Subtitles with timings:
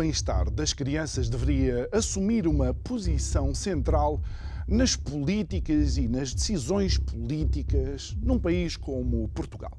[0.00, 4.22] Bem-estar das crianças deveria assumir uma posição central
[4.66, 9.76] nas políticas e nas decisões políticas num país como Portugal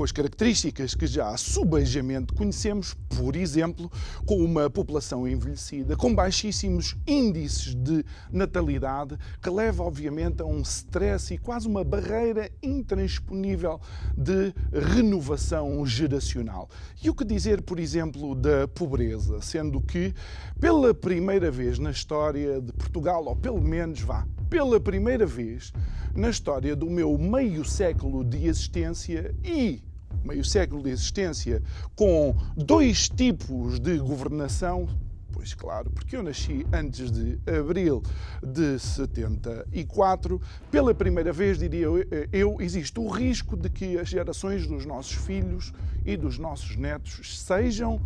[0.00, 3.92] com as características que já subejamente conhecemos, por exemplo,
[4.24, 11.34] com uma população envelhecida, com baixíssimos índices de natalidade, que leva, obviamente, a um stress
[11.34, 13.78] e quase uma barreira intransponível
[14.16, 16.70] de renovação geracional.
[17.04, 20.14] E o que dizer, por exemplo, da pobreza, sendo que,
[20.58, 25.74] pela primeira vez na história de Portugal, ou pelo menos vá, pela primeira vez
[26.14, 29.89] na história do meu meio século de existência e
[30.24, 31.62] meio século de existência,
[31.94, 34.88] com dois tipos de governação,
[35.32, 38.02] Pois claro, porque eu nasci antes de abril
[38.42, 40.38] de 74.
[40.70, 41.86] Pela primeira vez, diria
[42.30, 45.72] eu, existe o risco de que as gerações dos nossos filhos
[46.04, 48.00] e dos nossos netos sejam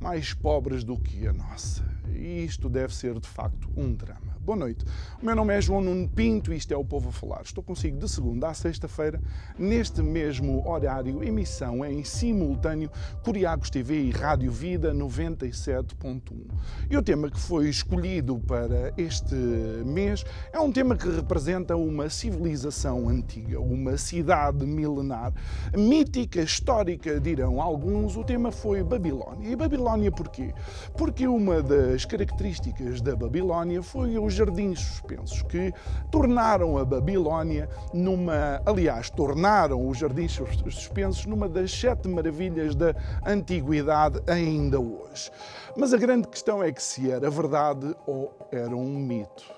[0.00, 1.97] mais pobres do que a nossa.
[2.18, 4.36] E isto deve ser, de facto, um drama.
[4.48, 4.82] Boa noite.
[5.22, 7.42] O meu nome é João Nuno Pinto e isto é o Povo a Falar.
[7.44, 9.20] Estou consigo de segunda a sexta-feira,
[9.58, 12.90] neste mesmo horário, emissão em simultâneo,
[13.22, 16.48] Curiagos TV e Rádio Vida 97.1.
[16.88, 22.08] E o tema que foi escolhido para este mês é um tema que representa uma
[22.08, 25.34] civilização antiga, uma cidade milenar,
[25.76, 28.16] mítica, histórica, dirão alguns.
[28.16, 29.50] O tema foi Babilónia.
[29.50, 30.54] E Babilónia porquê?
[30.96, 35.72] Porque uma das características da Babilónia foi os jardins suspensos, que
[36.10, 38.60] tornaram a Babilónia numa.
[38.64, 42.94] Aliás, tornaram os jardins suspensos numa das sete maravilhas da
[43.26, 45.30] antiguidade ainda hoje.
[45.76, 49.57] Mas a grande questão é que se era verdade ou era um mito.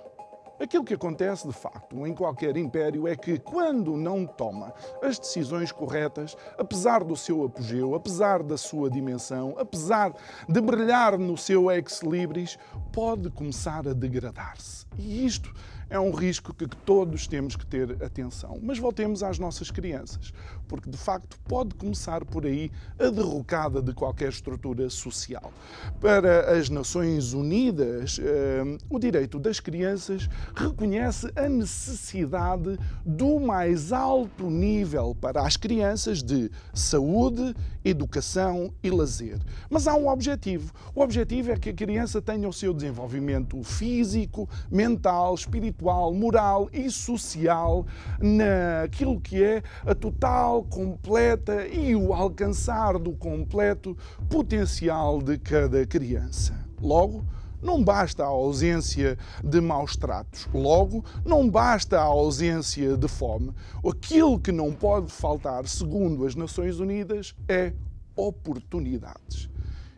[0.61, 5.73] Aquilo que acontece de facto em qualquer império é que, quando não toma as decisões
[5.73, 10.13] corretas, apesar do seu apogeu, apesar da sua dimensão, apesar
[10.47, 12.59] de brilhar no seu ex-libris,
[12.93, 14.85] pode começar a degradar-se.
[14.99, 15.51] E isto
[15.89, 18.59] é um risco que todos temos que ter atenção.
[18.63, 20.33] Mas voltemos às nossas crianças,
[20.71, 25.53] porque de facto pode começar por aí a derrocada de qualquer estrutura social.
[26.01, 34.49] Para as Nações Unidas, eh, o direito das crianças reconhece a necessidade do mais alto
[34.49, 37.53] nível para as crianças de saúde,
[37.85, 39.41] educação e lazer.
[39.69, 40.73] Mas há um objetivo.
[40.95, 46.89] O objetivo é que a criança tenha o seu desenvolvimento físico, mental, espiritual moral e
[46.93, 47.85] social
[48.21, 53.97] naquilo que é a total, completa e o alcançar do completo
[54.29, 56.55] potencial de cada criança.
[56.81, 57.25] Logo,
[57.63, 60.49] não basta a ausência de maus tratos.
[60.55, 63.53] Logo, não basta a ausência de fome.
[63.87, 67.75] Aquilo que não pode faltar, segundo as Nações Unidas, é
[68.17, 69.51] oportunidades.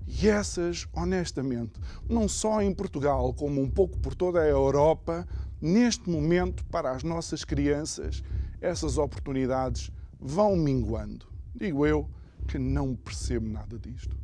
[0.07, 5.27] E essas, honestamente, não só em Portugal, como um pouco por toda a Europa,
[5.61, 8.23] neste momento, para as nossas crianças,
[8.61, 9.91] essas oportunidades
[10.23, 11.27] vão minguando.
[11.55, 12.09] Digo eu
[12.47, 14.17] que não percebo nada disto.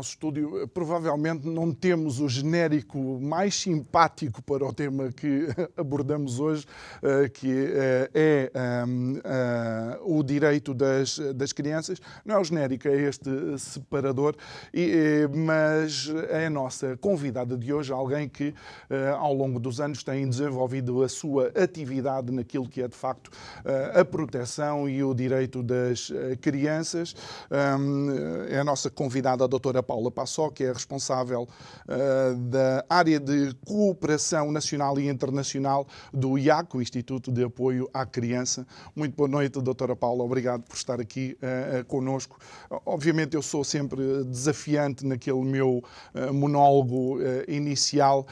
[0.00, 0.66] Nosso estúdio.
[0.68, 6.66] Provavelmente não temos o genérico mais simpático para o tema que abordamos hoje,
[7.02, 12.00] eh, que eh, é ehm, eh, o direito das, das crianças.
[12.24, 14.34] Não é o genérico, é este separador,
[15.34, 18.54] mas é a nossa convidada de hoje, alguém que
[19.18, 23.30] ao longo dos anos tem desenvolvido a sua atividade naquilo que é de facto
[23.94, 26.10] a proteção e o direito das
[26.40, 27.14] crianças.
[27.50, 33.18] Ehm, é a nossa convidada, a doutora Paula Passó, que é responsável uh, da área
[33.18, 38.64] de cooperação nacional e internacional do IAC, o Instituto de Apoio à Criança.
[38.94, 40.22] Muito boa noite, doutora Paula.
[40.22, 42.38] Obrigado por estar aqui uh, conosco.
[42.86, 45.82] Obviamente eu sou sempre desafiante naquele meu
[46.14, 48.26] uh, monólogo inicial,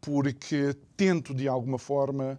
[0.00, 2.38] porque tento de alguma forma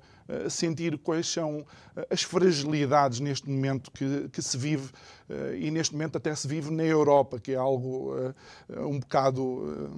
[0.50, 1.66] sentir quais são
[2.10, 4.92] as fragilidades neste momento que, que se vive
[5.58, 8.14] e neste momento até se vive na Europa, que é algo
[8.78, 9.90] um bocado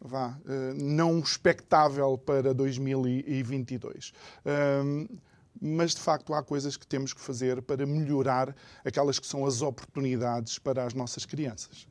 [0.00, 0.38] vá,
[0.74, 4.12] não expectável para 2022
[5.60, 8.54] mas de facto há coisas que temos que fazer para melhorar
[8.84, 11.86] aquelas que são as oportunidades para as nossas crianças.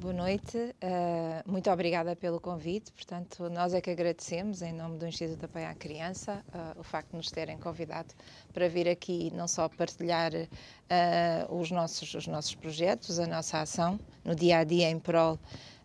[0.00, 2.92] Boa noite, uh, muito obrigada pelo convite.
[2.92, 6.84] Portanto, nós é que agradecemos, em nome do Instituto de Apoio à Criança, uh, o
[6.84, 8.14] facto de nos terem convidado
[8.52, 13.98] para vir aqui não só partilhar uh, os, nossos, os nossos projetos, a nossa ação
[14.24, 15.36] no dia a dia em prol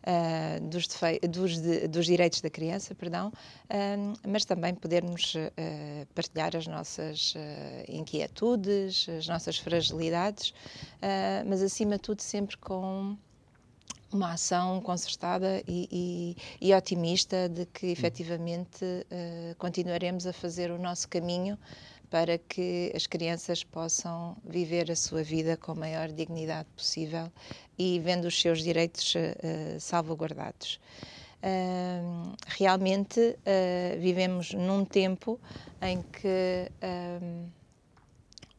[0.05, 0.85] Uh, dos,
[1.29, 7.33] dos, de, dos, direitos da criança, perdão, uh, mas também podermos uh, partilhar as nossas
[7.87, 10.53] inquietudes, as nossas fragilidades,
[11.47, 13.15] mas acima de tudo sempre com
[14.15, 20.77] uma ação concertada e, e, e, otimista de que efetivamente uh, continuaremos a fazer o
[20.77, 21.57] nosso caminho
[22.09, 27.31] para que as crianças possam viver a sua vida com a maior dignidade possível
[27.77, 30.79] e vendo os seus direitos uh, salvaguardados.
[31.43, 33.37] Uh, realmente
[33.99, 35.37] vivemos num tempo
[35.81, 36.71] em que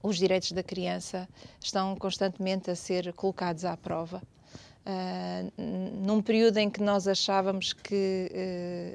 [0.03, 1.27] os direitos da criança
[1.59, 4.21] estão constantemente a ser colocados à prova
[4.87, 5.51] Uh,
[6.07, 8.31] num período em que nós achávamos que,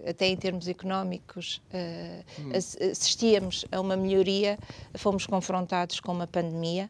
[0.05, 2.51] uh, até em termos económicos, uh, hum.
[2.91, 4.59] assistíamos a uma melhoria,
[4.93, 6.89] fomos confrontados com uma pandemia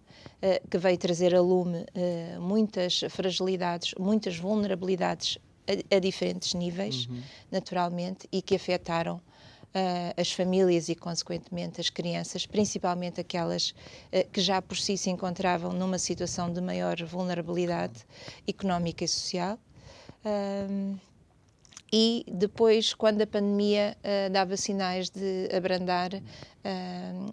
[0.69, 1.86] que veio trazer a lume
[2.40, 5.38] muitas fragilidades, muitas vulnerabilidades
[5.68, 7.22] a, a diferentes níveis, uhum.
[7.52, 9.19] naturalmente, e que afetaram
[10.18, 13.69] as famílias e, consequentemente, as crianças, principalmente aquelas
[14.12, 18.06] uh, que já por si se encontravam numa situação de maior vulnerabilidade
[18.48, 19.60] económica e social.
[21.92, 26.12] E depois, quando a pandemia uh, dava sinais de abrandar,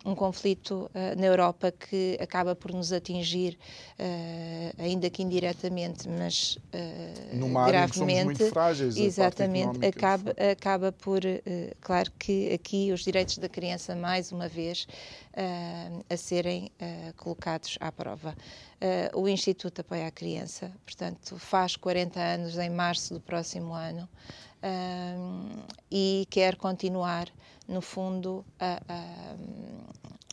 [0.04, 3.58] um conflito uh, na Europa que acaba por nos atingir,
[4.78, 6.58] ainda que indiretamente, mas
[7.32, 8.24] Numa gravemente.
[8.24, 11.20] muito frágeis, exatamente, acaba, acaba por,
[11.80, 14.86] claro que aqui os direitos da criança, mais uma vez,
[16.08, 16.70] a serem
[17.16, 18.34] colocados à prova.
[19.14, 24.08] o Instituto Apoia a Criança, portanto, faz 40 anos em março do próximo ano
[25.90, 27.28] e quer continuar,
[27.68, 29.36] no fundo, a, a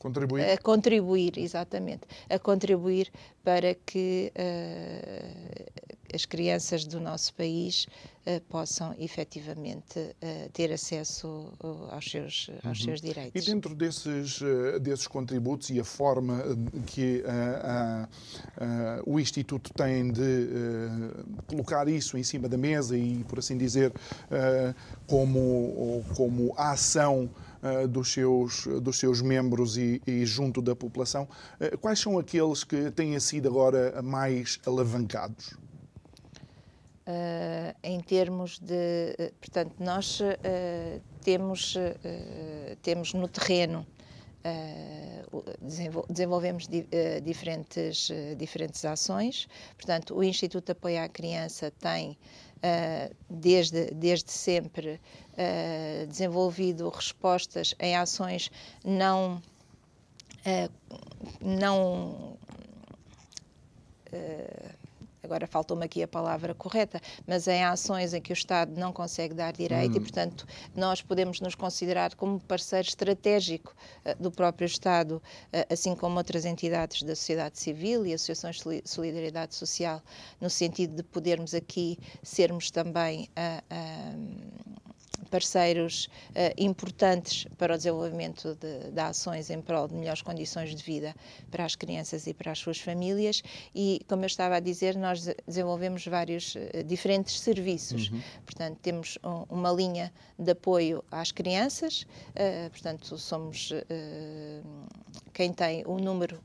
[0.04, 0.50] Contribuir.
[0.50, 2.06] A contribuir, exatamente.
[2.30, 3.10] A contribuir
[3.42, 5.64] para que uh,
[6.14, 7.88] as crianças do nosso país
[8.28, 11.52] uh, possam efetivamente uh, ter acesso
[11.90, 12.86] aos, seus, aos uhum.
[12.86, 13.42] seus direitos.
[13.42, 14.40] E dentro desses,
[14.82, 16.44] desses contributos e a forma
[16.86, 17.24] que
[19.06, 20.50] o Instituto tem de
[21.48, 23.92] colocar isso em cima da mesa e, por assim dizer,
[25.08, 27.30] como, como a ação
[27.90, 31.28] dos, seus, dos seus membros e, e junto da população.
[31.82, 35.63] Quais são aqueles que têm sido agora mais alavancados?
[37.06, 39.14] Uh, em termos de.
[39.42, 40.22] Portanto, nós
[41.22, 41.76] temos,
[42.82, 43.86] temos no terreno
[46.10, 46.68] desenvolvemos
[47.24, 49.48] diferentes, diferentes ações.
[49.76, 52.18] Portanto, o Instituto de Apoio à Criança tem
[52.64, 55.00] uh, desde, desde sempre
[55.34, 58.50] uh, desenvolvido respostas em ações
[58.84, 59.42] não,
[60.46, 60.72] uh,
[61.42, 62.38] não
[65.24, 69.34] agora faltou-me aqui a palavra correta, mas em ações em que o Estado não consegue
[69.34, 69.98] dar direito hum.
[69.98, 73.74] e, portanto, nós podemos nos considerar como parceiro estratégico
[74.06, 78.82] uh, do próprio Estado, uh, assim como outras entidades da sociedade civil e associações de
[78.86, 80.02] solidariedade social,
[80.42, 84.53] no sentido de podermos aqui sermos também uh,
[85.34, 90.84] parceiros uh, importantes para o desenvolvimento de, de, ações em prol de melhores condições de
[90.84, 91.16] vida
[91.50, 93.42] para as crianças e para as suas famílias
[93.74, 98.12] e, como eu estava a dizer, nós desenvolvemos vários uh, diferentes serviços.
[98.12, 98.22] Uhum.
[98.46, 103.72] Portanto, temos um, uma linha de apoio às crianças, uh, portanto, somos
[105.34, 106.40] quem tem o um número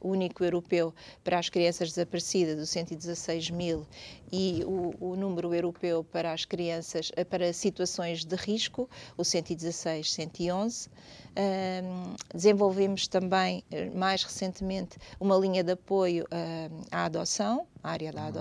[0.00, 3.86] único europeu para as crianças desaparecidas, do 116 mil,
[4.32, 10.88] e o, o número europeu para as crianças, para situações de risco, o 116, 111.
[11.30, 18.12] Um, desenvolvemos também, eh, mais recentemente, uma linha de apoio uh, à adoção, à área
[18.12, 18.32] da uhum.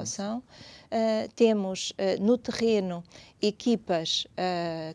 [0.91, 3.03] Uh, temos uh, no terreno
[3.39, 4.25] equipas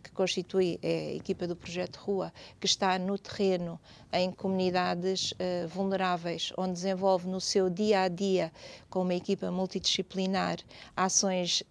[0.02, 3.80] que constitui é a equipa do Projeto Rua, que está no terreno
[4.12, 5.32] em comunidades
[5.70, 8.52] vulneráveis, onde desenvolve no seu dia a dia,
[8.90, 10.58] com uma equipa multidisciplinar,
[10.94, 11.62] ações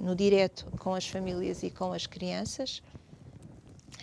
[0.00, 2.82] no direto com as famílias e com as crianças.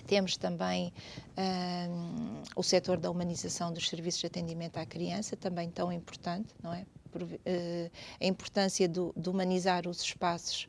[0.05, 0.93] Temos também
[1.35, 6.73] um, o setor da humanização dos serviços de atendimento à criança, também tão importante, não
[6.73, 6.85] é?
[7.23, 10.67] Uh, a importância do, de humanizar os espaços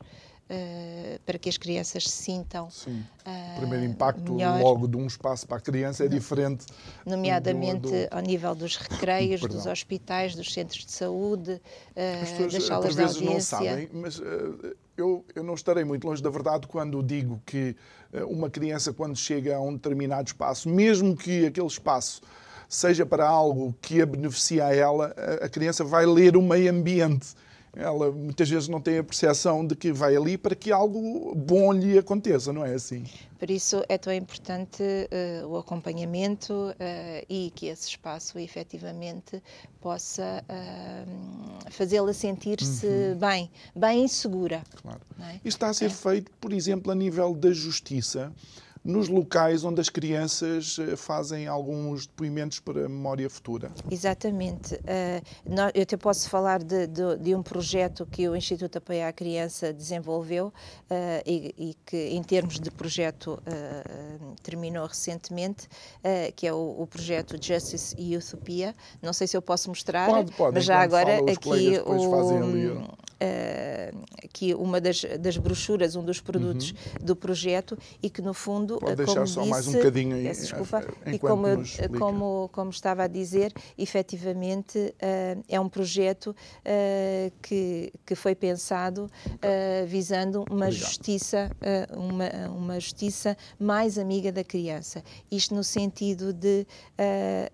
[0.51, 2.71] Uh, para que as crianças se sintam.
[2.71, 3.05] Sim.
[3.23, 6.65] Uh, o primeiro impacto melhor, logo de um espaço para a criança é diferente.
[7.05, 8.07] Nomeadamente do, do...
[8.09, 13.59] ao nível dos recreios, dos hospitais, dos centros de saúde, uh, das salas de audiência.
[13.59, 14.19] não sabem, mas
[14.99, 17.75] eu, eu não estarei muito longe da verdade quando digo que
[18.11, 22.21] eh, uma criança, quando chega a um determinado espaço, mesmo que aquele espaço
[22.69, 27.35] seja para algo que a beneficia a ela, a criança vai ler o meio ambiente
[27.75, 31.71] ela muitas vezes não tem a percepção de que vai ali para que algo bom
[31.71, 33.05] lhe aconteça, não é assim?
[33.37, 39.41] Por isso é tão importante uh, o acompanhamento uh, e que esse espaço efetivamente
[39.79, 43.17] possa uh, fazê-la sentir-se uhum.
[43.17, 44.63] bem, bem segura.
[44.81, 45.01] Claro.
[45.21, 45.35] É?
[45.35, 45.89] Isto está a ser é.
[45.89, 48.33] feito, por exemplo, a nível da justiça
[48.83, 53.71] nos locais onde as crianças eh, fazem alguns depoimentos para a memória futura.
[53.91, 54.79] Exatamente.
[54.85, 55.21] Eh,
[55.73, 59.73] eu até posso falar de, de, de um projeto que o Instituto Apoio à Criança
[59.73, 60.53] desenvolveu
[60.89, 63.41] eh, e, e, que, em termos de projeto,
[64.41, 65.67] terminou recentemente,
[66.35, 68.75] que é o, o projeto Justice e Utopia.
[69.01, 72.99] Não sei se eu posso mostrar, pode, pode, mas já agora aqui o,
[74.23, 77.05] aqui uma das, das brochuras, um dos produtos uhum.
[77.05, 80.23] do projeto e que no fundo Pode deixar só disse, mais um bocadinho aí.
[80.23, 81.47] Desculpa, e como,
[81.97, 89.05] como, como estava a dizer, efetivamente uh, é um projeto uh, que, que foi pensado
[89.05, 90.71] uh, visando uma Obrigado.
[90.71, 91.51] justiça,
[91.95, 95.03] uma, uma justiça mais amiga da criança.
[95.31, 96.65] Isto no sentido de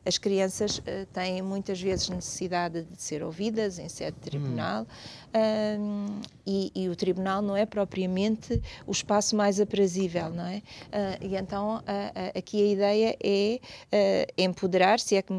[0.06, 0.82] as crianças
[1.14, 4.84] têm muitas vezes necessidade de ser ouvidas em sede de tribunal.
[4.84, 10.62] Hum um, e, e, o tribunal não é propriamente o espaço mais aprazível, não é?
[11.06, 13.60] Uh, e então uh, uh, aqui a ideia é
[14.38, 15.34] empoderar, se é que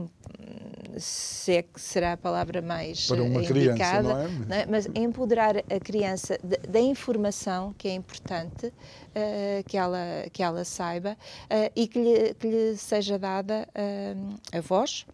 [0.98, 4.28] se é que será a palavra mais Para uma indicada, criança, é?
[4.28, 4.66] Não é?
[4.66, 9.98] mas empoderar a criança da informação que é importante uh, que, ela,
[10.32, 15.06] que ela saiba uh, e que lhe, que lhe, seja dada uh, a voz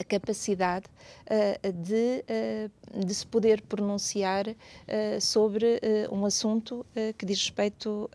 [0.00, 4.54] a capacidade uh, de, uh, de, se poder pronunciar uh,
[5.20, 6.84] sobre um assunto
[7.18, 8.10] que diz respeito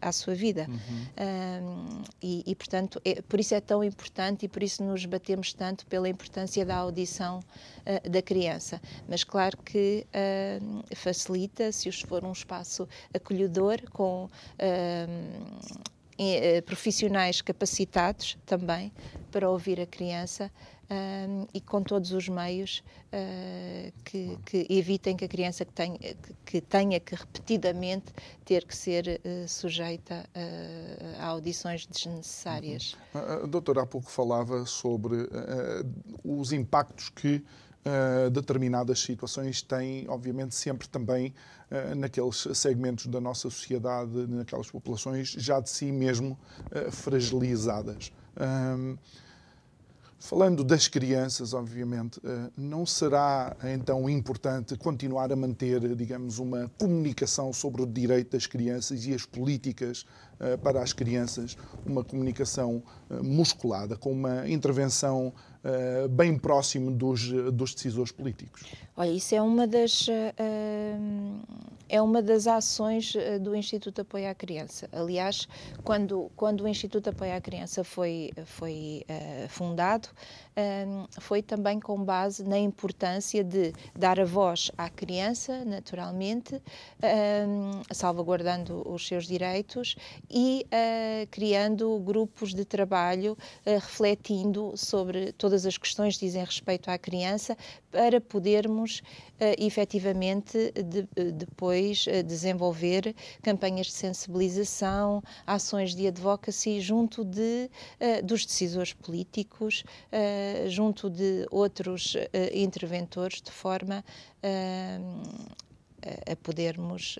[0.00, 0.66] à sua vida.
[0.68, 2.02] Uhum.
[2.22, 5.86] E, e, portanto, é, por isso é tão importante e por isso nos batemos tanto
[5.86, 7.40] pela importância da audição
[8.08, 8.80] da criança.
[9.08, 10.06] Mas claro que
[10.94, 14.28] facilita se for um espaço acolhedor com
[16.66, 18.92] profissionais capacitados também
[19.30, 20.50] para ouvir a criança
[20.90, 25.98] um, e com todos os meios uh, que, que, evitem que a criança que tenha
[25.98, 26.14] que,
[26.44, 28.12] que, tenha que repetidamente
[28.44, 32.96] ter que ser uh, sujeita uh, a audições desnecessárias.
[33.14, 33.48] Uhum.
[33.48, 35.28] Doutora há pouco falava sobre
[36.24, 37.44] os impactos que
[38.32, 41.32] determinadas situações têm, obviamente, sempre também
[41.96, 46.38] naqueles segmentos da nossa sociedade, naquelas populações já de si mesmo
[46.90, 48.12] fragilizadas.
[50.20, 57.52] Falando das crianças, obviamente, eh, não será então importante continuar a manter, digamos, uma comunicação
[57.52, 60.04] sobre o direito das crianças e as políticas
[60.40, 61.56] eh, para as crianças,
[61.86, 65.32] uma comunicação eh, musculada, com uma intervenção
[66.12, 68.62] bem próximo dos, dos decisores políticos?
[68.96, 70.06] Olha, isso é uma das
[71.88, 74.88] é uma das ações do Instituto Apoio à Criança.
[74.92, 75.48] Aliás,
[75.84, 80.08] quando, quando o Instituto Apoio à Criança foi, foi uh, fundado,
[80.58, 87.82] um, foi também com base na importância de dar a voz à criança, naturalmente, um,
[87.92, 89.94] salvaguardando os seus direitos
[90.28, 96.90] e uh, criando grupos de trabalho uh, refletindo sobre todas as questões que dizem respeito
[96.90, 97.56] à criança
[97.90, 99.02] para podermos
[99.58, 107.70] efetivamente de, depois uh, desenvolver campanhas de sensibilização, ações de advocacy junto de,
[108.00, 112.16] uh, dos decisores políticos, uh, junto de outros
[112.52, 114.04] interventores, de forma
[116.30, 117.18] a podermos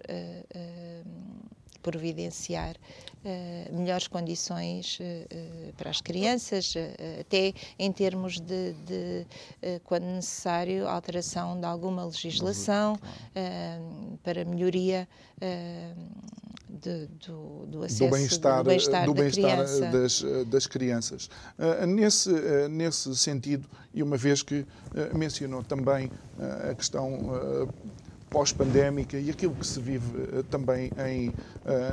[1.82, 6.74] providenciar uh, melhores condições uh, para as crianças,
[7.20, 9.26] até em termos de, de
[9.84, 12.98] quando necessário, alteração de alguma legislação
[14.22, 15.08] para melhoria
[16.68, 19.86] de, do, do acesso do bem-estar bem do bem da criança.
[19.86, 21.30] Das, das crianças.
[21.86, 22.30] nesse,
[22.68, 24.66] nesse sentido, e uma vez que
[25.14, 26.10] mencionou também
[26.70, 27.68] a questão
[28.28, 31.34] pós-pandémica e aquilo que se vive uh, também em, uh,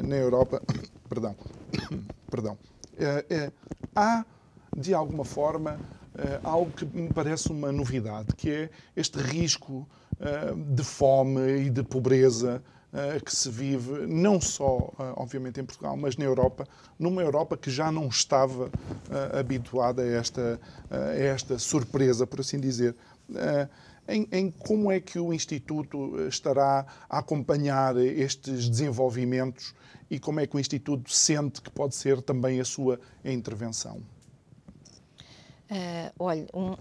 [0.04, 0.62] na Europa,
[1.10, 1.36] perdão,
[2.30, 3.54] perdão, uh,
[3.96, 4.25] há
[4.75, 5.80] de alguma forma
[6.44, 9.86] algo que me parece uma novidade, que é este risco
[10.74, 12.63] de fome e de pobreza
[13.25, 16.65] que se vive não só, obviamente, em Portugal, mas na Europa,
[16.98, 18.72] numa Europa que já não estava
[19.38, 22.96] habituada a esta, a esta surpresa, por assim dizer
[24.07, 29.74] em, em, como é que o Instituto estará a acompanhar estes desenvolvimentos
[30.09, 33.97] e como é que o Instituto sente que pode ser também a sua intervenção?
[35.71, 36.75] Uh, olha, um,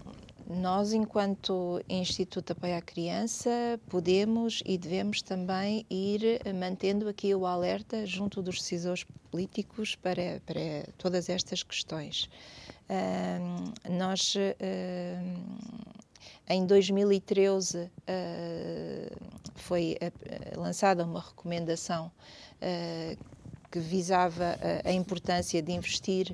[0.47, 8.05] nós, enquanto Instituto Apoio à Criança, podemos e devemos também ir mantendo aqui o alerta
[8.05, 12.29] junto dos decisores políticos para, para todas estas questões.
[12.87, 14.45] Uh, nós uh,
[16.47, 17.89] em 2013 uh,
[19.55, 22.11] foi uh, lançada uma recomendação
[22.61, 23.17] uh,
[23.71, 26.33] que visava a importância de investir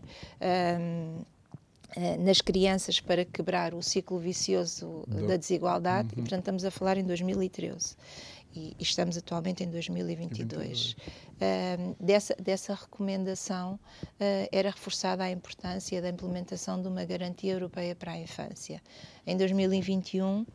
[2.19, 6.19] nas crianças para quebrar o ciclo vicioso da desigualdade, uhum.
[6.19, 7.95] e portanto estamos a falar em 2013
[8.55, 10.91] e, estamos atualmente em 2022.
[10.91, 17.95] Uh, dessa, dessa recomendação uh, era reforçada a importância da implementação de uma garantia europeia
[17.95, 18.81] para a infância.
[19.25, 20.45] Em 2021,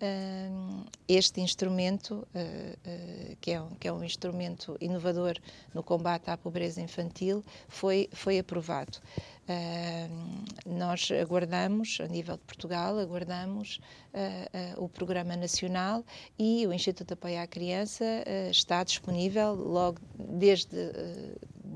[0.00, 5.34] Uh, este instrumento, uh, uh, que, é um, que é um instrumento inovador
[5.74, 9.00] no combate à pobreza infantil, foi, foi aprovado.
[10.66, 13.80] Nós aguardamos, a nível de Portugal, aguardamos
[14.76, 16.04] o Programa Nacional
[16.38, 18.04] e o Instituto de Apoio à Criança
[18.50, 20.76] está disponível logo desde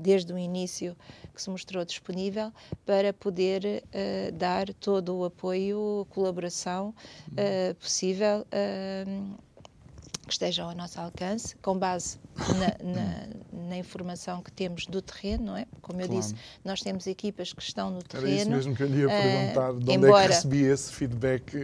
[0.03, 0.97] desde o início
[1.33, 2.51] que se mostrou disponível
[2.85, 6.93] para poder uh, dar todo o apoio, colaboração
[7.29, 9.37] uh, possível uh,
[10.33, 15.45] que estejam ao nosso alcance, com base na, na, na, informação que temos do terreno,
[15.45, 15.67] não é?
[15.81, 16.21] Como eu claro.
[16.21, 18.29] disse, nós temos equipas que estão no terreno.
[18.29, 20.91] Era isso mesmo que eu lhe ia perguntar, de onde embora, é que recebia esse
[20.91, 21.55] feedback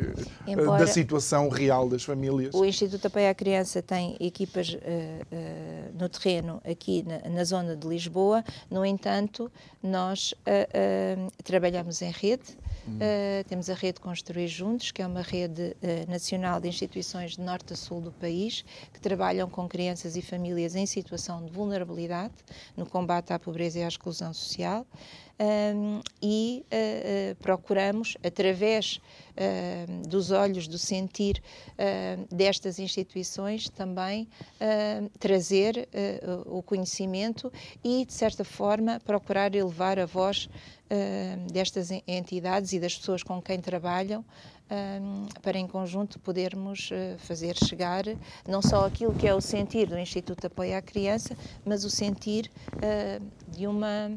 [0.46, 2.54] embora, da situação real das famílias?
[2.54, 7.76] O Instituto Apoio à Criança tem equipas uh, uh, no terreno aqui na, na, zona
[7.76, 9.52] de Lisboa, no entanto,
[9.82, 12.56] nós uh, trabalhamos em rede,
[12.96, 17.42] Uh, temos a rede Construir Juntos, que é uma rede uh, nacional de instituições de
[17.42, 22.34] norte a sul do país, que trabalham com crianças e famílias em situação de vulnerabilidade
[22.76, 24.86] no combate à pobreza e à exclusão social.
[25.42, 29.00] Um, e uh, uh, procuramos, através
[29.38, 31.42] uh, dos olhos, do sentir
[32.30, 34.28] destas instituições, também
[35.18, 35.88] trazer
[36.46, 40.50] o conhecimento e, de certa forma, procurar elevar a voz
[41.52, 44.26] destas entidades e das pessoas com quem trabalham.
[45.42, 48.04] para em conjunto podermos fazer chegar
[48.48, 51.90] não só aquilo que é o sentir do Instituto de Apoio à Criança, mas o
[51.90, 52.52] sentir
[53.48, 54.12] de uma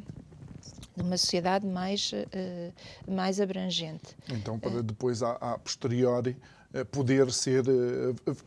[0.96, 4.16] de uma sociedade mais, uh, mais abrangente.
[4.28, 6.36] Então, para depois, a, a posteriori,
[6.74, 7.62] eh, poder ser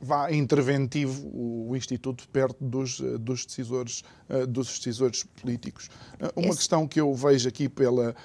[0.02, 4.04] vá interventivo o Instituto perto dos, dos, decisores,
[4.50, 5.90] dos decisores políticos.
[6.36, 6.58] Uma Esse...
[6.58, 8.16] questão que eu vejo aqui pela,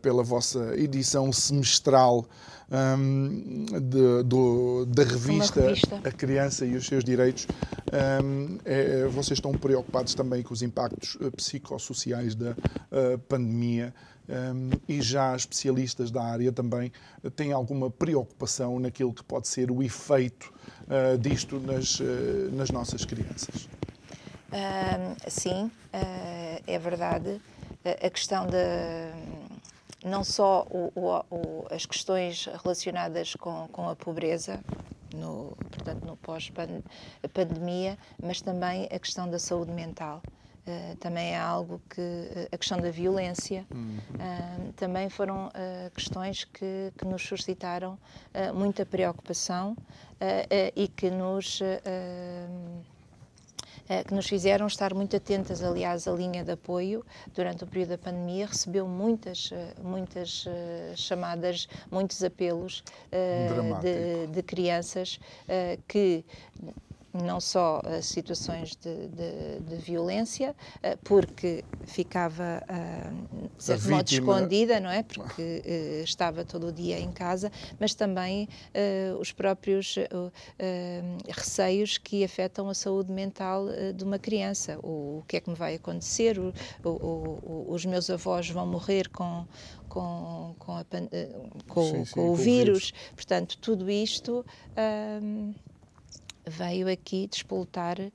[0.00, 2.28] pela vossa edição semestral
[2.70, 7.46] um, de, do, da revista, revista, A Criança e os Seus Direitos
[8.64, 12.54] é, vocês estão preocupados também com os impactos psicossociais da
[13.28, 13.92] pandemia
[14.30, 16.92] um, e já especialistas da área também
[17.34, 20.52] têm alguma preocupação naquilo que pode ser o efeito
[20.86, 22.04] uh, disto nas, uh,
[22.52, 23.68] nas nossas crianças.
[25.26, 27.40] sim, uh, é verdade.
[27.84, 29.49] A questão de
[30.04, 30.92] não só o,
[31.30, 34.60] o, as questões relacionadas com, com a pobreza,
[35.14, 40.22] no, portanto, no pós-pandemia, mas também a questão da saúde mental.
[40.60, 43.98] Uh, também é algo que uh, a questão da violência uhum.
[44.14, 45.50] uh, também foram
[45.94, 47.98] questões que, que, nos suscitaram
[48.54, 49.76] muita preocupação
[50.76, 51.60] e que nos
[54.06, 55.62] que nos fizeram estar muito atentas.
[55.62, 59.50] Aliás, a linha de apoio durante o período da pandemia recebeu muitas,
[59.82, 60.44] muitas
[60.96, 62.84] chamadas, muitos apelos
[63.82, 65.18] de, de, crianças
[65.88, 66.24] que
[67.12, 74.08] não só uh, situações de, de, de, violência, uh, porque ficava, uh, de certo modo,
[74.08, 75.02] escondida, não é?
[75.02, 75.62] Porque
[76.04, 78.48] estava todo o dia em casa, mas também
[79.18, 79.96] os próprios
[81.28, 84.78] receios que afetam a saúde mental de uma criança.
[84.82, 86.38] O, o, que é que me vai acontecer?
[86.38, 86.52] O,
[86.84, 89.46] o, os meus avós vão morrer com,
[89.88, 90.84] com, com, a,
[91.68, 92.90] com, sim, sim, com o, vírus.
[92.90, 92.92] vírus.
[93.14, 94.44] Portanto, tudo isto
[96.50, 98.12] veio aqui despoltar uh,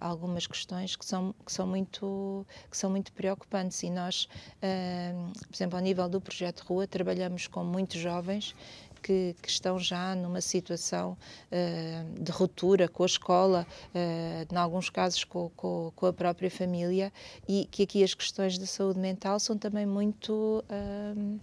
[0.00, 3.82] algumas questões que são, que, são muito, que são muito preocupantes.
[3.82, 8.54] E nós, uh, por exemplo, ao nível do projeto Rua, trabalhamos com muitos jovens
[9.02, 11.16] que, que, estão já numa situação
[11.50, 16.50] uh, de ruptura com a escola, uh, em alguns casos com, com, com, a própria
[16.50, 17.12] família,
[17.48, 20.64] e que aqui as questões da saúde mental são também muito.
[20.70, 21.40] Uh,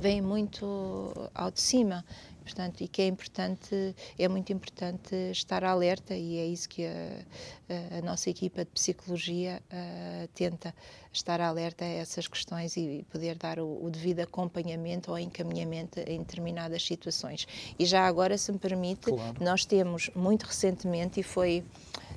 [0.00, 2.04] vêm muito ao de cima
[2.42, 7.98] portanto, e que é importante, é muito importante estar alerta e é isso que a,
[7.98, 10.74] a nossa equipa de psicologia uh, tenta,
[11.12, 16.18] estar alerta a essas questões e poder dar o, o, devido acompanhamento ou encaminhamento em
[16.18, 17.46] determinadas situações.
[17.78, 19.34] E já agora, se me permite, claro.
[19.40, 21.64] nós temos muito recentemente e foi,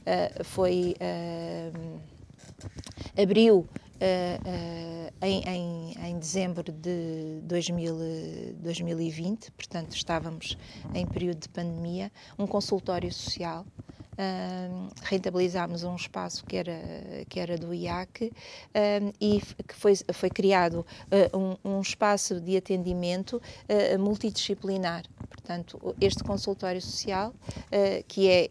[0.02, 2.00] uh, foi uh,
[3.22, 7.96] abril Uh, uh, em, em, em, dezembro de 2000,
[8.60, 10.58] 2020, portanto estávamos
[10.94, 13.66] em período de pandemia, um consultório social.
[14.18, 16.80] Uh, rentabilizámos um espaço que era,
[17.28, 18.32] que era do IAC
[19.20, 20.86] e que foi, foi criado
[21.34, 23.42] um, um, espaço de atendimento
[24.00, 25.04] multidisciplinar.
[25.30, 27.34] Portanto, este consultório social,
[28.08, 28.50] que é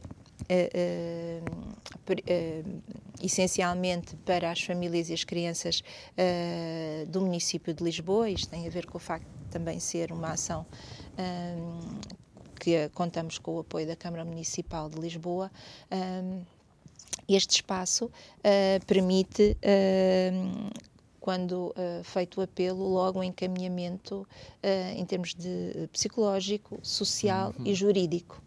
[3.23, 8.29] essencialmente para as famílias e as crianças uh, do município de Lisboa.
[8.29, 10.67] Isto tem a ver com o facto de também ser uma ação
[11.19, 12.01] um,
[12.61, 15.51] que contamos com o apoio da Câmara Municipal de Lisboa.
[15.91, 16.43] Um,
[17.29, 19.57] este espaço uh, permite
[21.25, 24.29] quando uh, feito o apelo, logo um encaminhamento
[24.63, 27.67] uh, em termos de psicológico, social uhum.
[27.67, 28.44] e jurídico.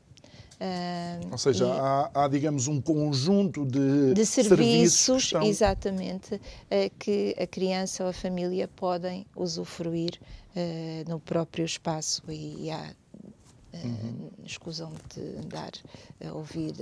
[0.60, 5.44] Uh, Ou seja, há, há, digamos, um conjunto de, de serviços, serviços estão...
[5.44, 6.40] exatamente, uh,
[6.98, 10.20] que a criança ou a família podem usufruir
[10.56, 12.24] uh, no próprio espaço.
[12.28, 12.92] E há
[13.74, 14.30] uhum.
[14.46, 15.72] escusam de andar
[16.24, 16.74] a ouvir,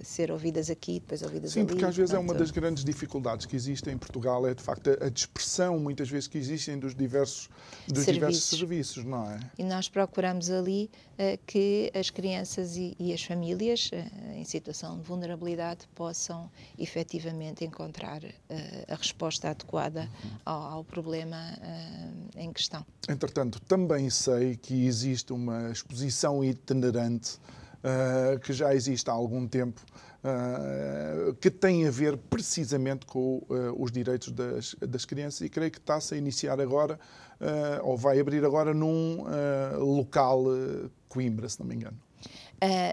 [0.00, 1.68] a ser ouvidas aqui, depois ouvidas Sim, ali.
[1.68, 2.30] Sim, porque às vezes portanto...
[2.30, 6.08] é uma das grandes dificuldades que existem em Portugal, é de facto a dispersão, muitas
[6.08, 7.48] vezes, que existem dos diversos,
[7.86, 8.14] dos serviços.
[8.14, 9.40] diversos serviços, não é?
[9.58, 14.98] E nós procuramos ali uh, que as crianças e, e as famílias uh, em situação
[14.98, 18.30] de vulnerabilidade possam efetivamente encontrar uh,
[18.88, 20.30] a resposta adequada uhum.
[20.44, 21.36] ao, ao, problema
[22.36, 22.84] em questão.
[23.08, 27.38] Entretanto, também sei que existe uma exposição itinerante
[27.80, 29.80] uh, que já existe há algum tempo,
[30.24, 35.70] uh, que tem a ver precisamente com uh, os direitos das, das crianças e creio
[35.70, 36.98] que está-se a iniciar agora,
[37.82, 39.24] ou vai abrir agora num
[39.78, 40.44] local
[41.08, 41.96] Coimbra, se não me engano.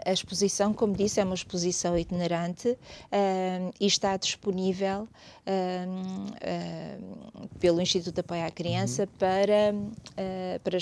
[0.06, 5.06] a exposição, como disse, é uma exposição itinerante uh, e está disponível
[7.60, 9.08] pelo Instituto de Apoio à Criança uhum.
[9.18, 9.74] para,
[10.64, 10.78] para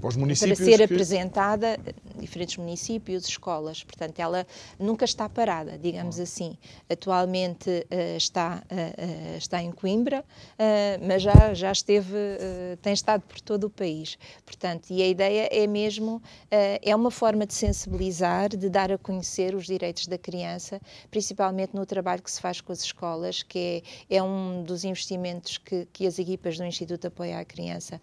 [0.00, 0.82] para, para ser que...
[0.84, 1.78] apresentada
[2.18, 3.82] diferentes municípios, escolas.
[3.82, 4.46] Portanto, ela
[4.78, 6.22] nunca está parada, digamos oh.
[6.22, 6.56] assim.
[6.88, 8.62] Atualmente uh, está,
[9.36, 10.24] está em Coimbra,
[11.06, 12.14] mas já, já esteve,
[12.82, 14.18] tem estado por todo o país.
[14.44, 19.54] Portanto, e a ideia é mesmo, é uma forma de sensibilizar, de dar a conhecer
[19.54, 23.79] os direitos da criança, principalmente no trabalho que se faz com as escolas, que é,
[24.08, 28.00] é um dos investimentos que, que as equipas do Instituto Apoio à Criança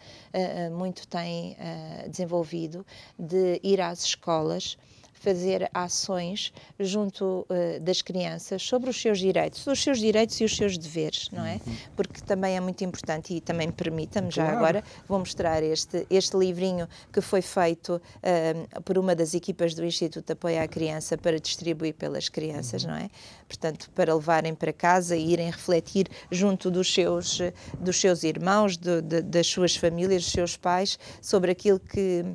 [0.72, 2.86] muito têm uh, desenvolvido
[3.18, 4.78] de ir às escolas
[5.20, 10.56] fazer ações junto uh, das crianças sobre os seus direitos, os seus direitos e os
[10.56, 11.60] seus deveres, não é?
[11.66, 11.76] Uhum.
[11.96, 14.52] Porque também é muito importante e também permita-me claro.
[14.52, 19.74] já agora, vou mostrar este, este livrinho que foi feito uh, por uma das equipas
[19.74, 22.92] do Instituto de Apoio à Criança para distribuir pelas crianças, uhum.
[22.92, 23.10] não é?
[23.48, 27.40] Portanto, para levarem para casa e irem refletir junto dos seus,
[27.80, 32.26] dos seus irmãos, de, de, das suas famílias, dos seus pais, sobre aquilo que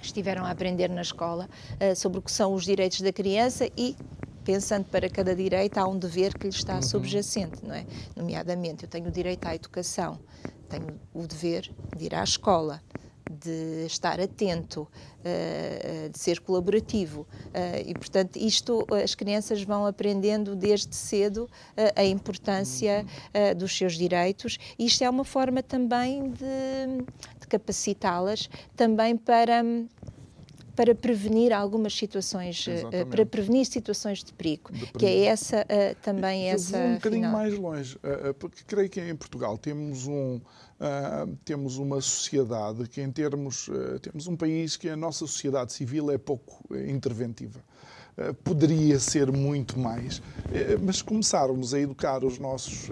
[0.00, 1.48] estiveram a aprender na escola
[1.80, 3.96] uh, sobre o que são os direitos da criança e
[4.44, 6.82] pensando para cada direito há um dever que lhe está uhum.
[6.82, 7.86] subjacente, não é?
[8.16, 10.18] Nomeadamente, eu tenho o direito à educação,
[10.68, 12.82] tenho o dever de ir à escola,
[13.30, 14.88] de estar atento,
[15.20, 17.20] uh, de ser colaborativo.
[17.20, 21.48] Uh, e, portanto, isto as crianças vão aprendendo desde cedo
[21.94, 23.04] a importância
[23.56, 24.58] dos seus direitos.
[24.78, 27.04] Isto é uma forma também de
[27.50, 29.62] capacitá-las também para
[30.80, 35.94] para prevenir algumas situações, uh, para prevenir situações de perigo, de que é essa uh,
[36.02, 36.78] também Eu essa.
[36.78, 37.32] Vou um bocadinho final.
[37.38, 40.40] mais longe, uh, porque creio que em Portugal temos um
[41.44, 43.68] temos uma sociedade que em termos
[44.00, 47.60] temos um país que a nossa sociedade civil é pouco interventiva
[48.44, 50.22] poderia ser muito mais,
[50.82, 52.90] mas começarmos a educar os nossos,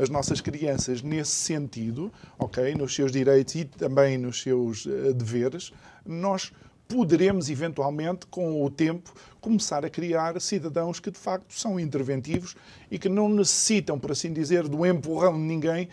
[0.00, 5.72] as nossas crianças nesse sentido, ok, nos seus direitos e também nos seus deveres,
[6.06, 6.52] nós
[6.86, 12.56] poderemos eventualmente, com o tempo, começar a criar cidadãos que de facto são interventivos
[12.90, 15.88] e que não necessitam, por assim dizer, do empurrão de ninguém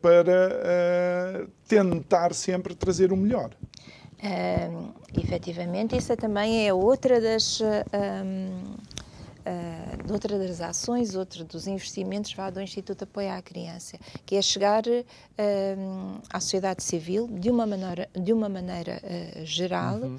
[0.00, 3.50] para tentar sempre trazer o melhor.
[5.16, 7.60] Efetivamente, isso também é outra das.
[7.60, 8.76] Um
[9.46, 14.36] uh, de outra das ações, outro dos investimentos vá do Instituto Apoio à Criança, que
[14.36, 20.18] é chegar uh, à sociedade civil de uma maneira, de uma maneira uh, geral, uhum.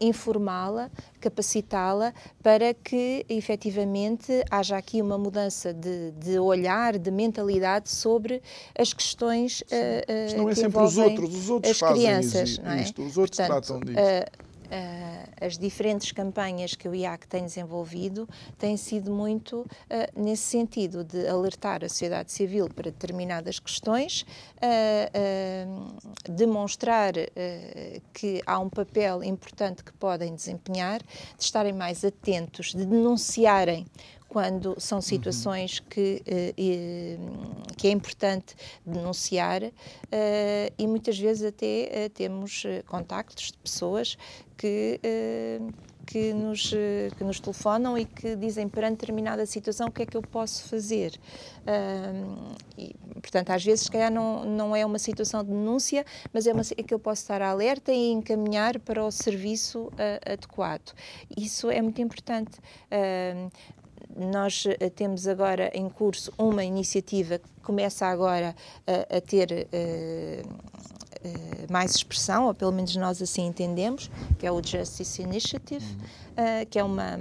[0.00, 8.42] informá-la, capacitá-la para que efetivamente haja aqui uma mudança de, de olhar, de mentalidade sobre
[8.78, 13.04] as questões uh, não é sempre os outros, os outros as crianças, isto, é?
[13.04, 14.53] os outros Portanto, tratam disso uh,
[15.40, 19.66] as diferentes campanhas que o IAC tem desenvolvido têm sido muito uh,
[20.20, 24.22] nesse sentido de alertar a sociedade civil para determinadas questões,
[24.56, 27.12] uh, demonstrar
[28.12, 33.86] que há um papel importante que podem desempenhar, de estarem mais atentos, de denunciarem
[34.28, 35.02] quando são uhum.
[35.02, 36.20] situações que,
[37.76, 39.62] que é importante denunciar
[40.76, 44.18] e muitas vezes até temos contactos de pessoas
[44.56, 45.72] que, uh,
[46.06, 50.06] que, nos, uh, que nos telefonam e que dizem perante determinada situação o que é
[50.06, 51.12] que eu posso fazer.
[51.60, 56.46] Uh, e, portanto, às vezes, se calhar, não, não é uma situação de denúncia, mas
[56.46, 59.90] é, uma, é que eu posso estar alerta e encaminhar para o serviço
[60.26, 60.92] adequado.
[61.36, 62.58] Isso é muito importante.
[64.16, 64.64] nós
[64.94, 68.54] temos agora em curso uma iniciativa que começa agora
[68.86, 69.68] a, a ter
[71.24, 76.66] uh, mais expressão, ou pelo menos nós assim entendemos, que é o Justice Initiative, uh,
[76.68, 77.18] que é uma,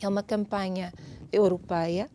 [0.00, 0.92] é uma campanha
[1.32, 2.08] europeia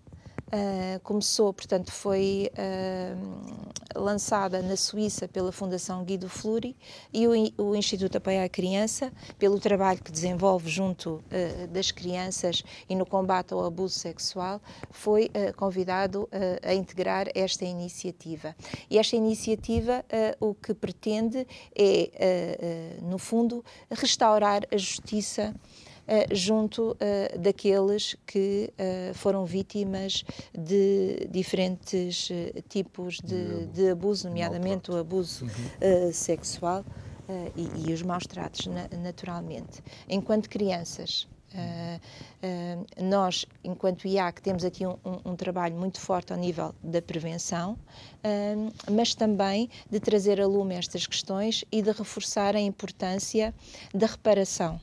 [0.53, 6.77] Uh, começou, portanto, foi uh, lançada na Suíça pela Fundação Guido Fluri
[7.11, 12.63] e o, o Instituto Apoio à Criança, pelo trabalho que desenvolve junto uh, das crianças
[12.87, 14.61] e no combate ao abuso sexual,
[14.91, 16.29] foi convidado
[16.61, 18.55] a integrar esta iniciativa.
[18.89, 20.05] E esta iniciativa
[20.39, 25.53] o que pretende é, no fundo, restaurar a justiça
[26.31, 30.23] junto uh, daqueles que uh, foram vítimas
[30.57, 32.29] de diferentes
[32.69, 36.11] tipos de, de, abuso, nomeadamente o abuso uhum.
[36.11, 36.83] sexual
[37.55, 39.81] e, e, os maus tratos, na, naturalmente.
[40.09, 41.99] Enquanto crianças, Uh,
[42.47, 46.99] uh, nós, enquanto IAC, temos aqui um, um, um, trabalho muito forte ao nível da
[46.99, 53.53] prevenção, uh, mas também de trazer a lume estas questões e de reforçar a importância
[53.93, 54.81] da reparação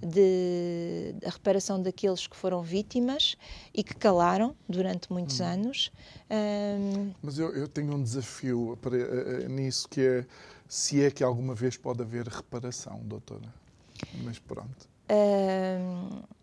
[0.00, 3.36] de, a reparação daqueles que foram vítimas
[3.74, 5.44] e que calaram durante muitos hum.
[5.44, 5.92] anos.
[6.30, 7.12] Um...
[7.22, 10.26] Mas eu, eu, tenho um desafio para, uh, nisso que é
[10.68, 13.52] se é que alguma vez pode haver reparação, doutora.
[14.22, 14.88] Mas pronto.
[15.10, 16.37] Um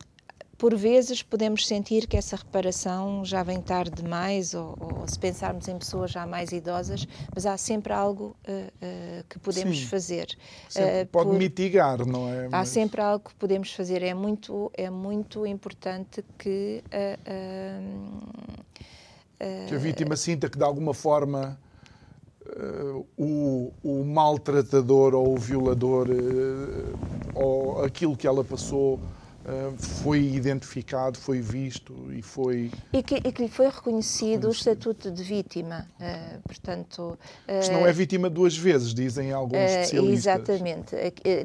[0.58, 5.68] por vezes podemos sentir que essa reparação já vem tarde demais, ou, ou se pensarmos
[5.68, 10.38] em pessoas já mais idosas, mas há sempre algo uh, uh, que podemos Sim, fazer.
[10.76, 11.38] Uh, pode por...
[11.38, 12.46] mitigar, não é?
[12.46, 12.70] Há mas...
[12.70, 14.02] sempre algo que podemos fazer.
[14.02, 16.82] É muito, é muito importante que.
[19.68, 21.60] que a vítima sinta que de alguma forma.
[22.46, 26.94] Uh, o, o, maltratador ou o violador uh,
[27.34, 29.00] ou aquilo que ela passou
[29.78, 32.72] foi identificado, foi visto e foi.
[32.92, 35.88] E que, e que lhe foi reconhecido, reconhecido, o estatuto de vítima.
[36.00, 37.18] Uh, portanto.
[37.48, 40.26] Uh, não é vítima duas vezes, dizem alguns especialistas.
[40.26, 40.96] Exatamente.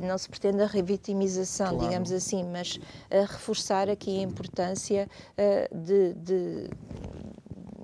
[0.02, 1.88] Não se pretende a revitimização, claro.
[1.88, 2.78] digamos assim, mas
[3.10, 5.08] reforçar aqui a importância
[5.72, 6.70] de, de,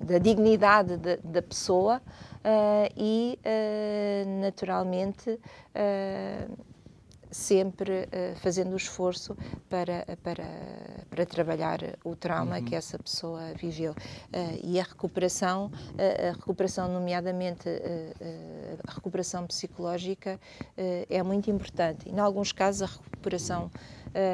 [0.03, 2.01] da dignidade da, da pessoa
[2.95, 3.37] e,
[4.41, 5.39] naturalmente,
[7.31, 9.35] sempre uh, fazendo o esforço
[9.69, 10.45] para, para,
[11.09, 12.65] para trabalhar o trauma uhum.
[12.65, 13.91] que essa pessoa viveu.
[13.91, 17.67] Uh, e a recuperação, uh, a recuperação nomeadamente
[18.87, 20.39] a recuperação psicológica,
[21.09, 22.07] é muito importante.
[22.07, 23.69] E, em alguns casos, a recuperação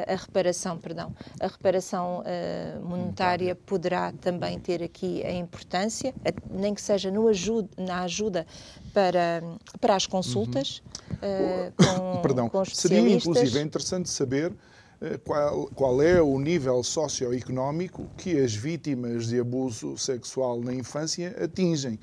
[0.06, 6.14] a reparação, perdão, a reparação uh, monetária poderá também ter aqui a importância,
[6.50, 8.46] nem que seja no ajuda, na ajuda
[8.92, 9.42] para,
[9.80, 11.68] para as consultas uhum.
[11.68, 12.48] uh, com, perdão.
[12.48, 19.26] com Seria inclusive interessante saber uh, qual, qual é o nível socioeconómico que as vítimas
[19.26, 21.98] de abuso sexual na infância atingem,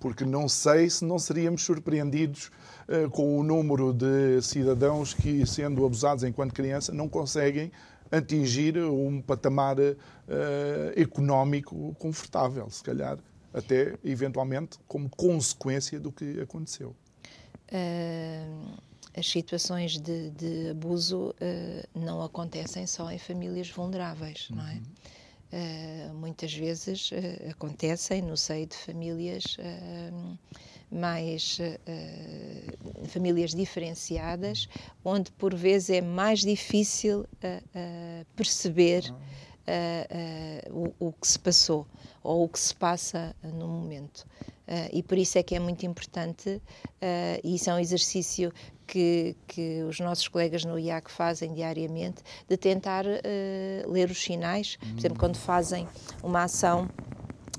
[0.00, 2.63] porque não sei se não seríamos surpreendidos eh,
[3.12, 7.72] com o número de cidadãos que, sendo abusados enquanto criança, não conseguem
[8.10, 9.94] atingir um patamar uh,
[10.94, 13.18] económico confortável, se calhar
[13.52, 16.94] até eventualmente como consequência do que aconteceu.
[17.70, 18.78] Uh,
[19.16, 24.56] as situações de, de abuso uh, não acontecem só em famílias vulneráveis, uhum.
[24.56, 24.80] não é?
[25.52, 27.10] Uh, muitas vezes
[27.48, 29.56] acontecem no seio de famílias
[30.94, 34.68] mais uh, famílias diferenciadas,
[35.04, 39.12] onde por vezes é mais difícil uh, perceber
[40.70, 41.86] o, o, que se passou
[42.22, 44.26] ou o que se passa no momento.
[44.92, 46.60] e por isso é que é muito importante,
[47.42, 48.52] e isso é um exercício
[48.86, 53.06] que, que, os nossos colegas no IAC fazem diariamente, de tentar
[53.88, 54.76] ler os sinais.
[54.76, 55.88] Por exemplo, quando fazem
[56.22, 56.86] uma ação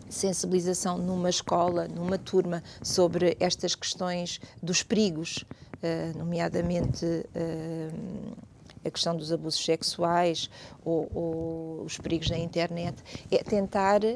[0.09, 8.35] sensibilização numa escola, numa turma, sobre estas questões dos perigos, uh, nomeadamente uh,
[8.83, 10.49] a questão dos abusos sexuais
[10.83, 12.95] ou, ou, os perigos na internet,
[13.31, 14.15] é tentar uh,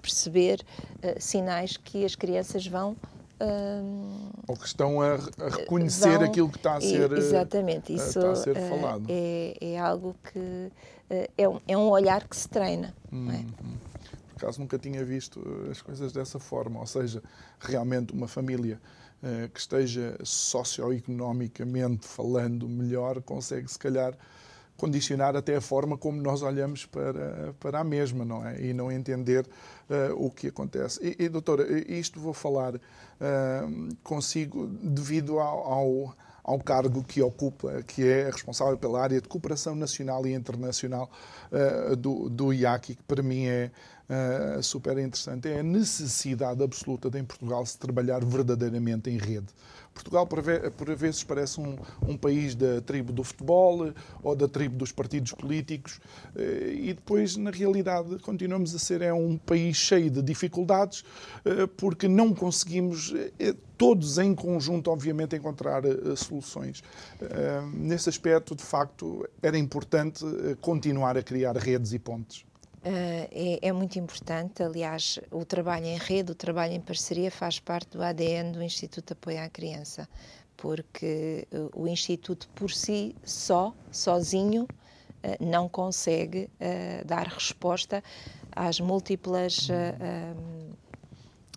[0.00, 0.64] perceber
[1.18, 2.96] sinais que as crianças vão
[4.46, 8.32] ou que estão a, a reconhecer vão, aquilo que está a ser, exatamente, isso está
[8.32, 9.04] a ser falado.
[9.08, 10.70] É, é algo que
[11.36, 12.94] é um, é um olhar que se treina.
[13.12, 13.38] Hum, é?
[13.38, 13.76] Hum.
[14.34, 17.22] Por acaso nunca tinha visto eh, as coisas dessa forma, ou seja,
[17.58, 18.80] realmente uma família
[19.52, 24.14] que esteja socioeconomicamente falando melhor consegue, se calhar,
[24.80, 28.58] condicionar até a forma como nós olhamos para, para a mesma, não é?
[28.60, 30.98] E não entender uh, o que acontece.
[31.02, 32.80] E, e, doutora, isto vou falar uh,
[34.02, 39.74] consigo devido ao, ao ao cargo que ocupa, que é responsável pela área de cooperação
[39.74, 41.10] nacional e internacional
[41.52, 43.70] uh, do, do IACI, que para mim é
[44.08, 45.48] uh, super interessante.
[45.48, 49.46] É a necessidade absoluta de em Portugal se trabalhar verdadeiramente em rede.
[50.00, 54.90] Portugal, por vezes, parece um, um, país da tribo do futebol ou da tribo dos
[54.92, 56.00] partidos políticos
[56.34, 61.04] eh, e depois, na realidade, continuamos a ser é um país cheio de dificuldades
[61.44, 65.82] eh, porque não conseguimos eh, todos em conjunto, obviamente, encontrar
[66.14, 66.82] soluções.
[67.72, 70.22] Nesse aspecto, de facto, era importante
[70.60, 72.44] continuar a criar redes e pontes.
[72.82, 74.62] Uh, é, é, muito importante.
[74.62, 79.12] Aliás, o trabalho em rede, o trabalho em parceria faz parte do ADN do Instituto
[79.12, 80.08] Apoio à Criança,
[80.56, 86.48] porque uh, o Instituto por si só, sozinho, uh, não consegue
[87.04, 88.02] dar resposta
[88.50, 89.68] às múltiplas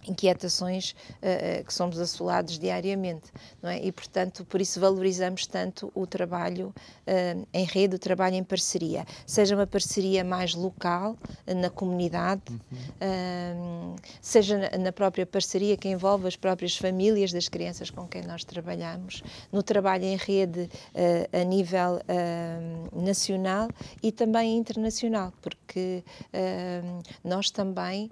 [0.07, 3.79] inquietações uh, que somos assolados diariamente, não é?
[3.83, 6.73] E portanto, por isso valorizamos tanto o trabalho
[7.07, 13.95] uh, em rede, o trabalho em parceria, seja uma parceria mais local na comunidade, uhum.
[14.21, 19.23] seja na própria parceria que envolve as próprias famílias das crianças com quem nós trabalhamos,
[19.51, 20.69] no trabalho em rede
[21.31, 21.99] a nível
[22.93, 23.67] nacional
[24.01, 26.03] e também internacional, porque
[27.23, 28.09] nós também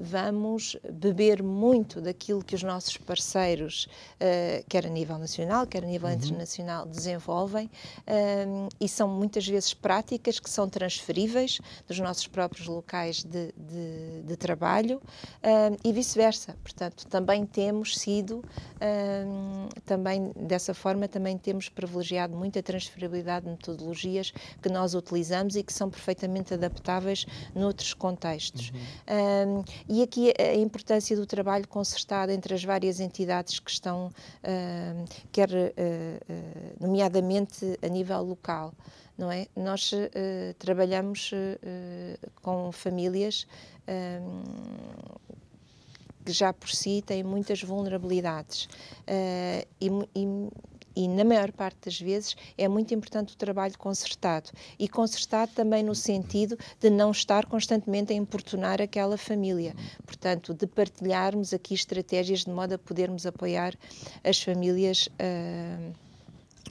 [0.00, 3.88] vamos beber muito daquilo que os nossos parceiros,
[4.20, 6.14] uh, quer a nível nacional, quer a nível uhum.
[6.14, 13.24] internacional, desenvolvem uh, e são muitas vezes práticas que são transferíveis dos nossos próprios locais
[13.24, 16.56] de, de, de trabalho uh, e vice-versa.
[16.62, 18.44] Portanto, também temos sido,
[19.84, 25.62] também dessa forma, também temos privilegiado muito a transferibilidade de metodologias que nós utilizamos e
[25.62, 28.70] que são perfeitamente adaptáveis noutros contextos.
[28.70, 29.64] Uhum.
[29.88, 34.08] e aqui é importante importância do trabalho concertado entre as várias entidades que estão,
[34.42, 38.74] uh, quer uh, nomeadamente a nível local.
[39.16, 39.46] Não é?
[39.54, 39.92] Nós
[40.58, 41.30] trabalhamos
[42.42, 43.46] com famílias
[46.24, 48.68] que já por si têm muitas vulnerabilidades
[49.80, 50.48] e, e,
[50.94, 54.50] e, na maior parte das vezes é muito importante o trabalho concertado.
[54.78, 60.66] E concertado também no sentido de não estar constantemente a importunar aquela família, portanto de
[60.66, 63.74] partilharmos aqui estratégias de modo a podermos apoiar
[64.22, 66.03] as famílias uh,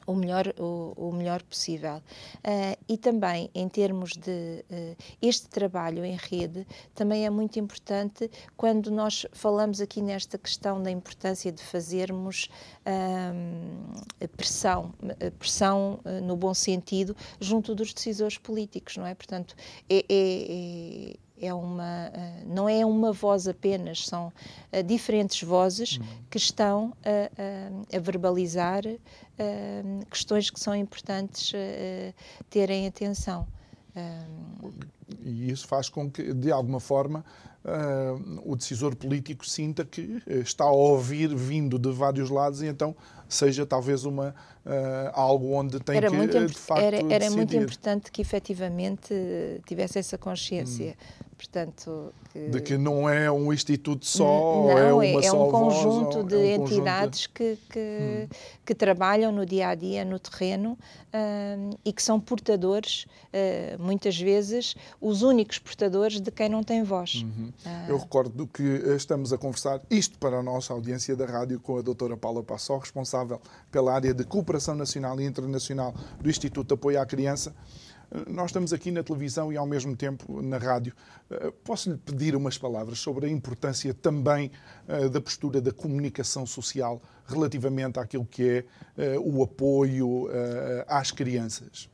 [0.06, 1.98] o melhor, o, o melhor possível.
[1.98, 8.30] Uh, e também, em termos de uh, este trabalho em rede, também é muito importante
[8.56, 12.50] quando nós falamos aqui nesta questão da importância de fazermos
[12.86, 14.94] uh, pressão,
[15.40, 19.14] pressão no bom sentido, junto dos decisores políticos, não é?
[19.14, 19.56] Portanto,
[19.90, 21.16] é, é,
[21.46, 22.12] é uma,
[22.46, 24.32] não é uma voz apenas, são
[24.86, 26.06] diferentes vozes uhum.
[26.30, 31.52] que estão a, a, a verbalizar uh, questões que são importantes
[32.50, 33.48] terem atenção.
[35.24, 37.24] E isso faz com que, de alguma forma,
[38.44, 42.96] o decisor político sinta que está a ouvir vindo de vários lados e então
[43.34, 47.56] seja talvez uma, uh, algo onde tem era que, muito, de facto, Era, era muito
[47.56, 49.14] importante que efetivamente
[49.66, 50.96] tivesse essa consciência.
[51.20, 52.50] Hum portanto que...
[52.50, 56.28] de que não é um instituto só não, é uma é, só um conjunto voz,
[56.28, 57.68] de é um entidades conjunto de...
[57.68, 58.28] Que, que, hum.
[58.66, 64.18] que, trabalham no dia a dia no terreno uh, e que são portadores uh, muitas
[64.18, 67.52] vezes os únicos portadores de quem não tem voz uhum.
[67.66, 67.90] uh...
[67.90, 68.64] eu recordo que
[68.96, 72.78] estamos a conversar isto para a nossa audiência da rádio com a doutora Paula Passó
[72.78, 73.23] responsável
[73.72, 77.54] pela área de cooperação nacional e internacional do Instituto de Apoio à Criança
[78.28, 80.94] nós estamos aqui na televisão e ao mesmo tempo na rádio.
[81.32, 84.52] Eh, posso-lhe pedir umas palavras sobre a importância também
[84.88, 88.66] eh, da postura da comunicação social relativamente àquilo que é
[88.98, 90.28] eh, o apoio
[90.88, 91.90] às crianças?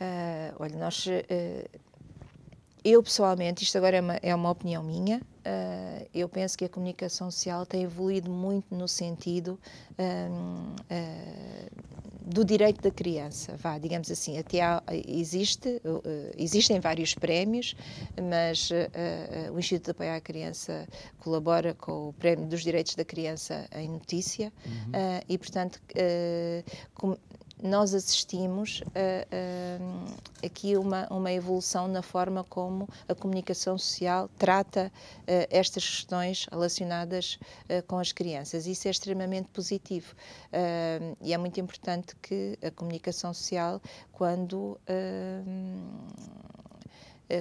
[0.00, 1.06] Uh, olha, nós
[2.84, 6.68] eu pessoalmente, isto agora é uma, é uma opinião minha, uh, eu penso que a
[6.68, 9.58] comunicação social tem evoluído muito no sentido
[9.92, 10.80] uh,
[12.22, 15.82] do direito da criança, vá, digamos assim, até há, existe,
[16.38, 17.74] existem vários prémios,
[18.22, 18.70] mas
[19.52, 20.86] o Instituto de Apoio à Criança
[21.18, 24.92] colabora com o Prémio dos Direitos da Criança em Notícia uhum.
[25.28, 25.80] e, portanto,
[26.94, 27.16] com,
[27.62, 28.82] nós assistimos
[30.44, 34.90] aqui uma, uma evolução na forma como a comunicação social trata
[35.20, 38.66] uh, estas questões relacionadas uh, com as crianças.
[38.66, 40.14] Isso é extremamente positivo
[40.46, 43.80] uh, e é muito importante que a comunicação social,
[44.12, 44.78] quando,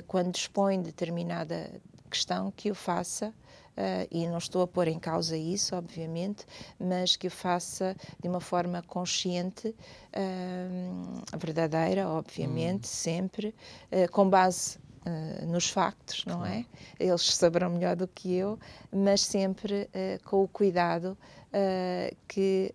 [0.08, 3.34] quando dispõe de determinada questão, que o faça
[3.80, 6.46] uh, e não estou a pôr em causa isso, obviamente,
[6.80, 12.92] mas que o faça de uma forma consciente, uh, verdadeira, obviamente, hum.
[12.92, 13.56] sempre,
[13.92, 16.66] uh, com base Uh, nos factos, não é?
[17.00, 18.60] Eles saberão melhor do que eu,
[18.92, 21.18] mas sempre uh, com o cuidado
[21.54, 22.74] uh, que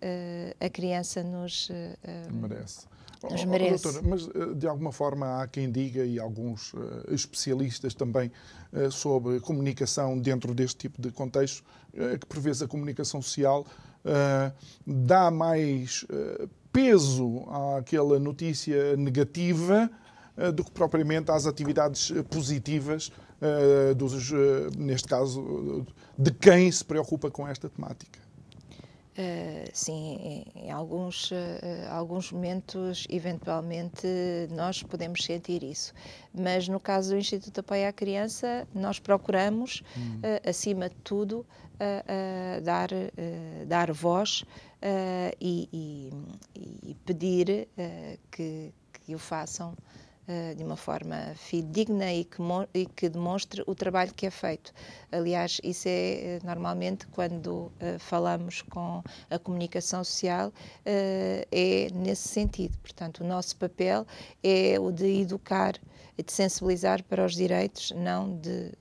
[0.59, 1.71] a criança nos
[2.33, 2.87] merece
[3.31, 3.85] nos merece.
[3.85, 8.31] Doutora, mas eh, de alguma forma há quem diga, e alguns uh, especialistas também,
[8.73, 11.65] uh, sobre comunicação dentro deste tipo de contexto,
[12.21, 13.65] que por vezes a comunicação social
[14.85, 16.05] dá mais
[16.73, 17.45] peso
[17.79, 19.89] àquela notícia negativa
[20.53, 23.13] do que propriamente às atividades positivas,
[23.97, 24.33] dos,
[24.77, 25.87] neste caso,
[26.19, 28.24] de quem se preocupa com esta temática.
[29.17, 31.37] Uh, sim, em, alguns, uh,
[31.89, 34.09] alguns momentos, eventualmente,
[34.51, 35.95] nós podemos sentir isso.
[36.35, 40.19] Mas no caso do Instituto de Apoio à Criança, nós procuramos, hum.
[40.19, 41.47] uh, acima de tudo,
[42.63, 42.89] dar,
[43.67, 44.45] dar voz
[45.41, 46.11] e, e,
[46.55, 47.69] e, pedir
[48.31, 49.75] que, que o façam
[50.57, 52.41] de uma forma fidedigna e que,
[52.73, 54.73] e que, demonstre o trabalho que é feito.
[55.13, 60.53] Aliás, isso é eh, normalmente quando uh, falamos com a comunicação social,
[60.85, 62.77] é nesse sentido.
[62.79, 64.07] Portanto, o nosso papel
[64.43, 65.75] é o de educar,
[66.17, 68.73] de sensibilizar para os direitos, não de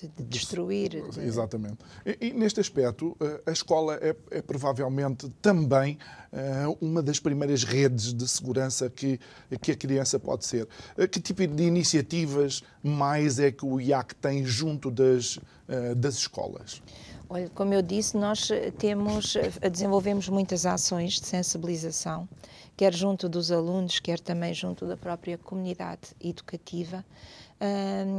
[0.00, 0.90] de, de destruir.
[0.90, 1.20] De...
[1.20, 1.78] Exatamente.
[2.04, 5.98] E, e, neste aspecto, eh, a escola é, é provavelmente também
[6.32, 9.18] uh, uma das primeiras redes de segurança que,
[9.60, 10.68] que a criança pode ser.
[10.96, 16.14] Uh, que tipo de iniciativas mais é que o IAC tem junto das, uh, das
[16.14, 16.82] escolas?
[17.30, 19.36] Olha, como eu disse, nós temos,
[19.70, 22.26] desenvolvemos muitas ações de sensibilização,
[22.74, 27.04] quer junto dos alunos, quer também junto da própria comunidade educativa.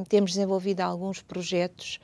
[0.08, 2.00] Temos desenvolvido alguns projetos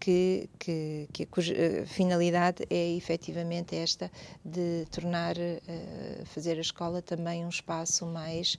[0.00, 4.10] que, que, que, cuja uh, finalidade é efetivamente esta
[4.44, 8.56] de tornar, uh, fazer a escola também um espaço mais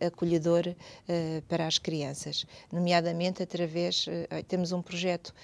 [0.00, 0.74] acolhedor
[1.48, 4.06] para as crianças, nomeadamente através,
[4.48, 5.34] temos um projeto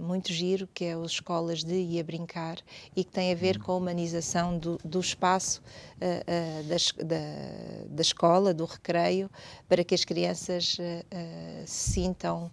[0.00, 2.58] muito giro que é as escolas de e a brincar
[2.94, 5.62] e que tem a ver com a humanização do, do espaço
[5.98, 9.30] da, da, da, escola, do recreio,
[9.68, 10.76] para que as crianças
[11.66, 12.50] se sintam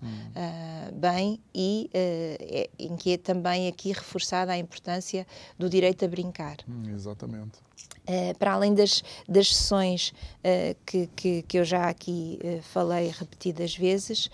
[0.93, 5.25] bem e uh, em que é também aqui reforçada a importância
[5.57, 6.57] do direito a brincar.
[6.67, 7.59] Hum, exatamente.
[8.07, 13.07] Uh, para além das, das sessões uh, que, que, que, eu já aqui uh, falei
[13.07, 14.29] repetidas vezes,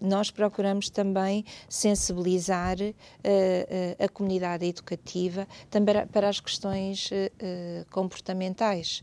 [0.00, 2.76] nós procuramos também sensibilizar
[3.98, 7.10] a comunidade educativa também para as questões
[7.90, 9.02] comportamentais,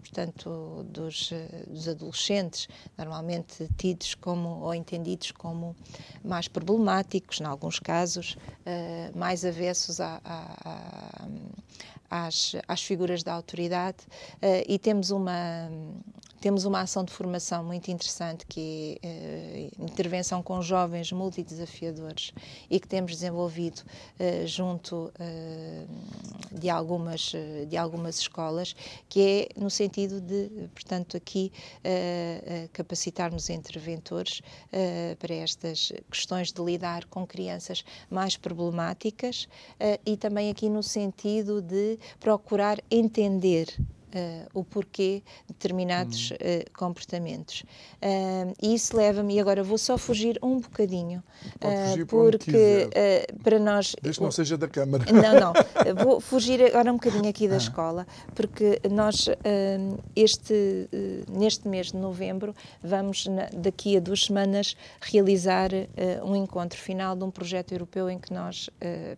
[0.00, 1.32] portanto, dos,
[1.66, 5.76] dos, adolescentes, normalmente tidos como ou entendidos como
[6.24, 8.36] mais problemáticos, em alguns casos,
[9.14, 11.28] mais avessos a, a
[12.14, 13.98] às, às figuras da autoridade
[14.36, 15.68] uh, e temos uma,
[16.44, 22.32] temos uma ação de formação muito interessante que é uh, intervenção com jovens multidesafiadores
[22.68, 25.10] e que temos desenvolvido uh, junto
[26.52, 27.32] de, algumas,
[27.66, 28.76] de algumas escolas,
[29.08, 31.50] que é no sentido de, portanto, aqui
[32.72, 34.42] capacitarmos interventores
[35.18, 39.48] para estas questões de lidar com crianças mais problemáticas
[40.04, 43.66] e também aqui no sentido de procurar entender
[44.14, 46.36] Uh, o porquê de determinados uh,
[46.78, 47.64] comportamentos.
[48.00, 51.20] Uh, e isso leva-me, e agora vou só fugir um bocadinho,
[52.06, 52.88] porque
[53.42, 53.96] para nós.
[54.00, 55.04] Desde que não seja da Câmara.
[55.10, 55.52] Não, não.
[56.04, 57.58] vou fugir agora um bocadinho aqui da ah.
[57.58, 58.06] escola,
[58.36, 59.26] porque nós,
[60.14, 60.88] este,
[61.28, 65.70] neste mês de novembro, vamos, na, daqui a duas semanas, realizar
[66.24, 68.70] um encontro final de um projeto europeu em que nós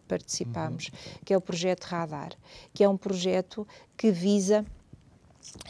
[0.09, 1.19] participamos, uhum.
[1.23, 2.31] que é o projeto Radar,
[2.73, 3.67] que é um projeto
[3.97, 4.65] que visa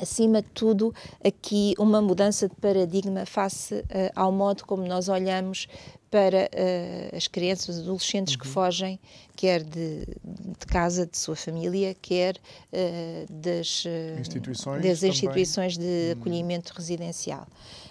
[0.00, 5.68] acima de tudo, aqui uma mudança de paradigma face uh, ao modo como nós olhamos
[6.10, 8.40] para uh, as crianças, adolescentes uhum.
[8.40, 8.98] que fogem,
[9.34, 13.84] quer de, de, casa, de sua família, quer uh, das,
[14.18, 16.20] instituições, das instituições de uhum.
[16.20, 17.46] acolhimento residencial.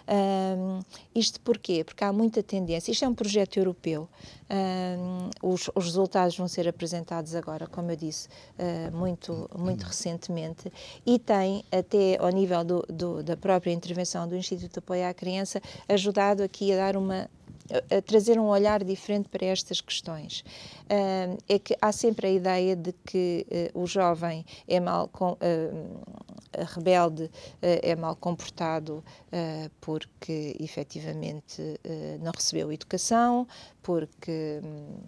[0.07, 0.81] Um,
[1.15, 1.83] isto porquê?
[1.83, 2.91] Porque há muita tendência.
[2.91, 4.07] Isto é um projeto europeu.
[4.49, 10.71] Um, os, os, resultados vão ser apresentados agora, como eu disse, uh, muito, muito recentemente,
[11.05, 15.13] e tem, até ao nível do, do, da própria intervenção do Instituto de Apoio à
[15.13, 15.59] Criança,
[15.89, 17.27] ajudado aqui a dar uma
[17.71, 20.41] a trazer um olhar diferente para estas questões.
[20.83, 25.31] Uh, é que há sempre a ideia de que uh, o jovem é mal com,
[25.31, 25.37] uh,
[26.73, 27.29] rebelde,
[27.61, 29.03] é mal comportado
[29.81, 31.61] porque efetivamente
[32.21, 33.45] não recebeu educação,
[33.83, 35.01] porque um,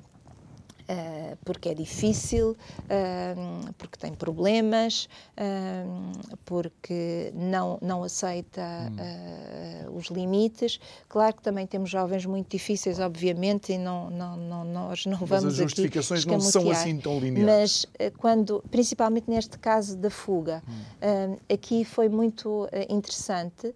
[0.90, 5.08] uh, porque é difícil, uh, porque tem problemas,
[5.38, 8.62] uh, porque não, não aceita
[8.92, 9.98] hum.
[9.98, 10.80] os limites.
[11.08, 15.46] Claro que também temos jovens muito difíceis, obviamente, e não, não, não nós não vamos
[15.46, 17.88] mas as justificações não são assim tão lineares.
[18.00, 21.38] Mas quando, principalmente neste caso da fuga, hum.
[21.52, 23.74] aqui foi muito interessante,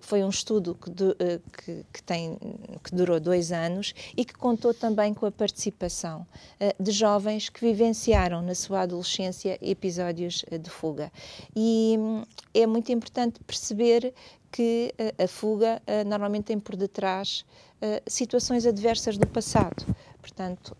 [0.00, 2.38] foi um estudo que, que, que, tem,
[2.82, 6.26] que durou dois anos e que contou também com a participação
[6.80, 11.12] de jovens que vivenciaram na sua adolescência episódios eh, de fuga.
[11.54, 12.22] E hum,
[12.54, 14.14] é muito importante perceber
[14.50, 17.44] que eh, a fuga normalmente tem por detrás
[18.06, 19.84] situações adversas do passado.
[20.18, 20.74] Portanto,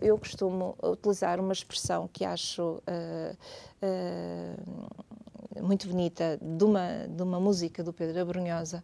[0.00, 2.82] eu, costumo utilizar uma expressão que acho
[5.60, 8.82] muito bonita de uma, de uma música do Pedro Abrunhosa,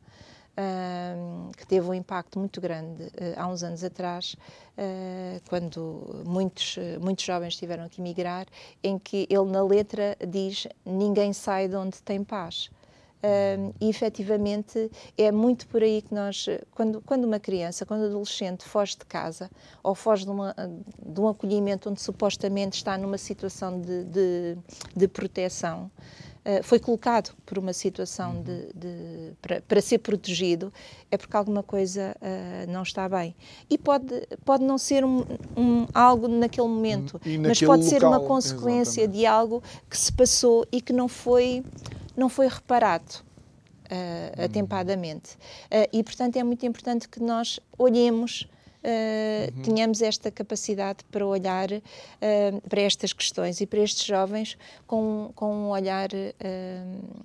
[1.57, 4.35] que teve um impacto muito grande uh, há uns anos atrás,
[4.77, 8.47] uh, quando muitos, muitos jovens tiveram que emigrar,
[8.83, 12.71] em que ele na letra diz ninguém sai de onde tem paz.
[13.19, 18.07] Uh, e efetivamente é muito por aí que nós, quando, quando uma criança, quando um
[18.07, 19.51] adolescente foge de casa
[19.83, 20.55] ou foge de, uma,
[21.05, 24.59] de um acolhimento onde supostamente está numa situação de, de,
[24.95, 25.91] de proteção,
[26.49, 28.43] eh, foi colocado por uma situação uhum.
[28.43, 30.73] de, de para, para, ser protegido,
[31.11, 33.37] é porque alguma coisa uh, não está bem.
[33.69, 38.21] E pode, pode não ser um, um algo naquele momento, mas pode local, ser uma
[38.21, 39.19] consequência exatamente.
[39.19, 41.63] de algo que se passou e que não foi,
[42.17, 43.29] não foi reparado.
[43.91, 45.39] Uh, atempadamente.
[45.91, 48.47] E, portanto, é muito importante que nós olhemos
[48.89, 49.63] uh, uhum.
[49.63, 55.55] tenhamos esta capacidade para olhar uh, para estas questões e para estes jovens com, com
[55.55, 57.25] um olhar uh,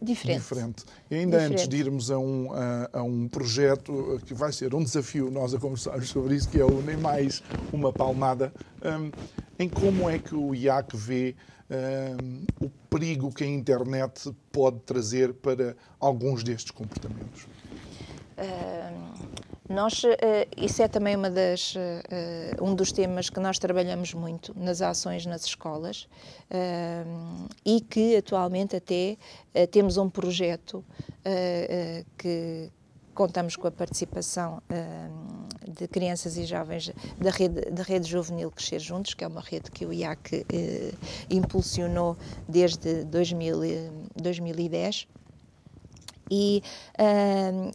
[0.00, 0.40] diferente.
[0.40, 0.84] diferente.
[1.10, 1.52] E ainda diferente.
[1.52, 5.54] antes de irmos a um, a, a, um projeto que vai ser um desafio, nós
[5.54, 7.42] a conversarmos sobre isso, que é o Nem Mais
[7.72, 9.10] Uma Palmada, um,
[9.58, 11.34] em como é que o IAC vê
[11.70, 17.46] um, o perigo que a internet pode trazer para alguns destes comportamentos?
[18.38, 20.16] Uh, nós, uh,
[20.56, 25.26] isso é também uma das, uh, um dos temas que nós trabalhamos muito nas ações
[25.26, 26.08] nas escolas
[27.64, 29.16] e que atualmente até
[29.70, 30.84] temos um projeto
[32.16, 32.70] que
[33.12, 34.62] contamos com a participação
[35.66, 39.70] de crianças e jovens da rede, da rede Juvenil Crescer Juntos, que é uma rede
[39.72, 40.46] que o IAC
[41.28, 42.16] impulsionou
[42.48, 43.60] desde 2000,
[44.14, 45.08] 2010
[46.30, 46.62] e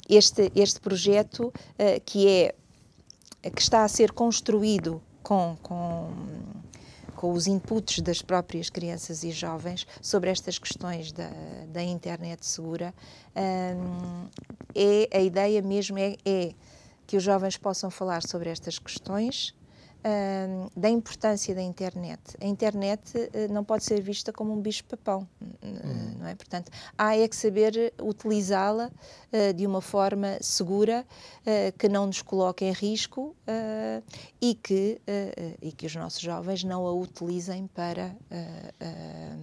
[0.10, 2.56] este, este projeto, uh, que, é,
[3.50, 6.12] que está a ser construído com, com,
[7.16, 11.30] com os inputs das próprias crianças e jovens sobre estas questões da,
[11.68, 12.94] da internet segura,
[13.36, 14.30] uh,
[14.76, 16.54] é, a ideia mesmo é, é
[17.08, 19.54] que os jovens possam falar sobre estas questões
[20.02, 22.22] uh, da importância da internet.
[22.42, 26.16] A internet uh, não pode ser vista como um bicho-papão, uhum.
[26.20, 26.36] não é?
[26.36, 31.06] Portanto, há é que saber utilizá-la uh, de uma forma segura,
[31.78, 33.36] que não nos coloque em risco
[34.40, 35.02] e, que,
[35.62, 38.16] e que os nossos jovens não a utilizem para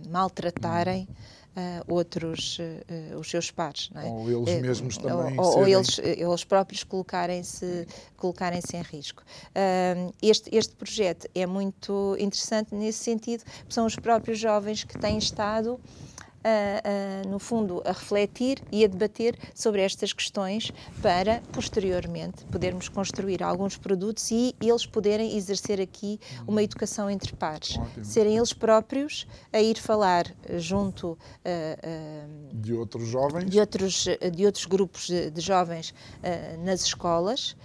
[0.09, 1.09] maltratarem.
[1.09, 1.38] Uhum uh,
[1.87, 3.91] outros, uh, os seus pares.
[3.95, 4.05] É?
[4.05, 5.39] Ou eles eh, mesmos também.
[5.39, 7.87] Ou, ou eles, eles próprios colocarem-se
[8.17, 9.23] colocarem em risco.
[10.23, 15.81] este, este projeto é muito interessante nesse sentido, são os próprios jovens que têm estado
[16.45, 20.73] a, a, no fundo, a refletir e a debater sobre estas questões
[21.03, 27.77] para, posteriormente, podermos construir alguns produtos e eles poderem exercer aqui uma educação entre pares.
[27.77, 28.05] Ótimo.
[28.05, 30.27] Serem eles próprios a ir falar
[30.57, 36.65] junto uh, uh, de outros jovens, de outros, de outros grupos de, de jovens uh,
[36.65, 37.57] nas escolas.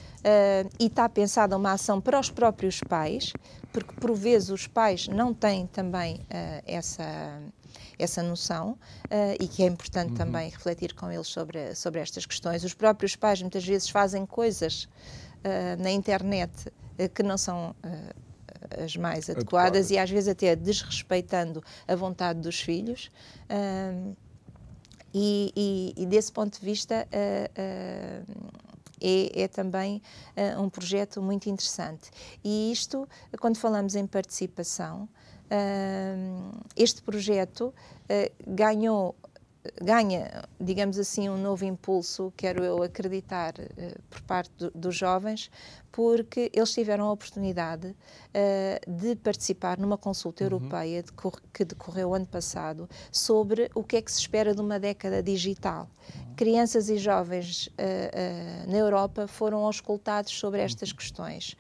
[0.80, 3.34] e está pensada uma ação para os próprios pais,
[3.72, 6.22] porque por vezes os pais não têm também
[6.66, 7.42] essa
[7.98, 8.78] essa noção uh,
[9.40, 10.18] e que é importante uhum.
[10.18, 12.64] também refletir com eles sobre, sobre estas questões.
[12.64, 17.76] Os próprios pais muitas vezes fazem coisas uh, na internet uh, que não são
[18.82, 23.12] as mais adequadas, e às vezes até desrespeitando a vontade dos filhos.
[25.14, 27.52] E, e, e, desse ponto de vista, é,
[29.36, 30.02] é, também
[30.38, 32.10] uh, um projeto muito interessante.
[32.42, 33.08] E isto,
[33.40, 35.10] quando falamos em participação,
[36.76, 37.74] este projeto
[38.10, 39.16] ah, ganhou
[39.82, 45.50] ganha, digamos assim, um novo impulso, quero eu acreditar, uh, por parte do, dos jovens,
[45.92, 50.52] porque eles tiveram a oportunidade uh, de participar numa consulta uhum.
[50.52, 51.04] europeia
[51.54, 55.88] que decorreu ano passado sobre o que é que se espera de uma década digital.
[56.16, 56.36] Uhum.
[56.36, 60.98] Crianças e jovens uh, na Europa foram auscultados sobre estas uhum.
[60.98, 61.56] questões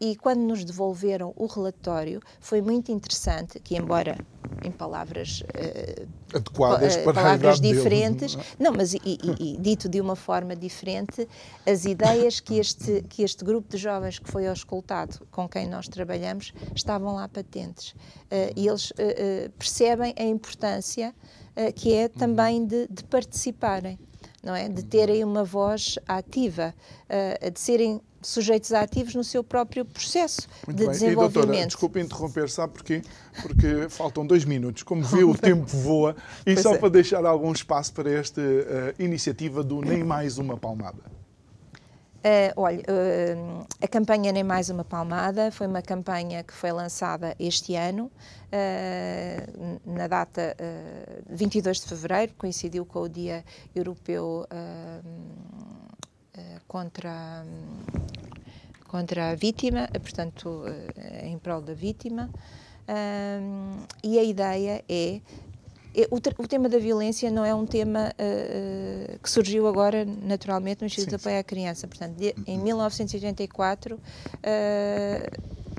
[0.00, 4.16] e quando nos devolveram o relatório foi muito interessante que embora
[4.62, 8.34] em palavras uh, adequadas para palavras diferentes.
[8.34, 8.70] deles, não, é?
[8.70, 11.28] não mas e, e, e, dito de uma forma diferente
[11.66, 15.88] as ideias que este que este grupo de jovens que foi auscultado com quem nós
[15.88, 17.90] trabalhamos estavam lá patentes.
[17.90, 21.14] Uh, e eles uh, percebem a importância
[21.76, 23.96] que é também de, de participarem
[24.42, 24.68] não é?
[24.68, 26.74] De terem uma voz ativa
[27.52, 30.92] de serem sujeitos ativos no seu próprio processo Muito de bem.
[30.92, 31.30] desenvolvimento.
[31.30, 33.02] E, doutora, desculpe interromper, sabe porquê?
[33.42, 34.82] Porque faltam dois minutos.
[34.82, 36.16] Como vê, o tempo voa.
[36.40, 36.78] E pois só é.
[36.78, 41.14] para deixar algum espaço para esta uh, iniciativa do Nem Mais Uma Palmada.
[42.24, 47.36] Uh, olha, uh, a campanha Nem Mais Uma Palmada foi uma campanha que foi lançada
[47.38, 48.10] este ano,
[48.48, 50.56] uh, na data
[51.28, 53.44] 22 de fevereiro, coincidiu com o Dia
[53.76, 54.46] Europeu
[56.66, 57.44] contra,
[58.88, 60.64] contra a vítima, portanto,
[60.96, 62.30] eh, em prol da vítima.
[62.86, 65.20] Um, e a ideia é,
[65.96, 70.86] é o, tema da violência não é um tema uh, que surgiu agora naturalmente no
[70.86, 71.88] Instituto sim, de Apoio à Criança.
[71.88, 74.00] Portanto, de, em 1984, uh,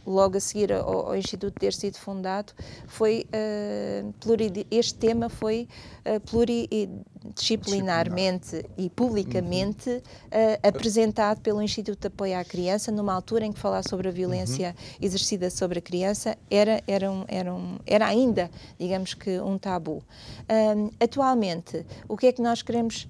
[0.06, 2.54] logo a seguir ao, ao, Instituto ter sido fundado,
[2.88, 5.68] foi uh, este tema foi
[6.06, 6.20] uh,
[7.34, 9.98] pluridisciplinarmente e publicamente uhum.
[9.98, 14.12] uh, apresentado pelo Instituto de Apoio à Criança numa altura em que falar sobre a
[14.12, 14.96] violência uhum.
[15.02, 18.50] exercida sobre a criança era era um, era, um, era ainda
[18.80, 20.04] digamos que um tabu.
[20.50, 23.08] Um, atualmente o que é que nós queremos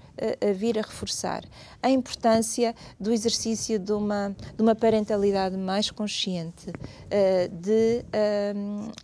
[0.55, 1.43] vir a reforçar
[1.84, 6.72] a importância do exercício de uma de uma parentalidade mais consciente
[7.51, 8.05] de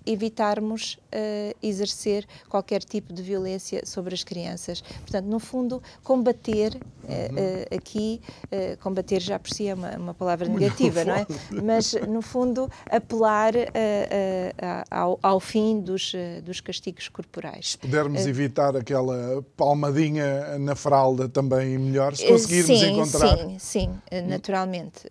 [0.06, 0.98] evitarmos
[1.62, 4.82] exercer qualquer tipo de violência sobre as crianças.
[5.02, 7.76] Portanto, no fundo, combater uhum.
[7.76, 8.22] aqui,
[8.82, 11.26] combater já por si é uma, uma palavra negativa, não é?
[11.64, 13.54] Mas, no fundo, apelar
[14.90, 17.72] ao, ao, fim dos, dos castigos corporais.
[17.72, 23.38] Se pudermos evitar aquela palmadinha na fralda também melhor, se conseguirmos sim, encontrar.
[23.38, 23.90] Sim, sim,
[24.28, 25.08] naturalmente.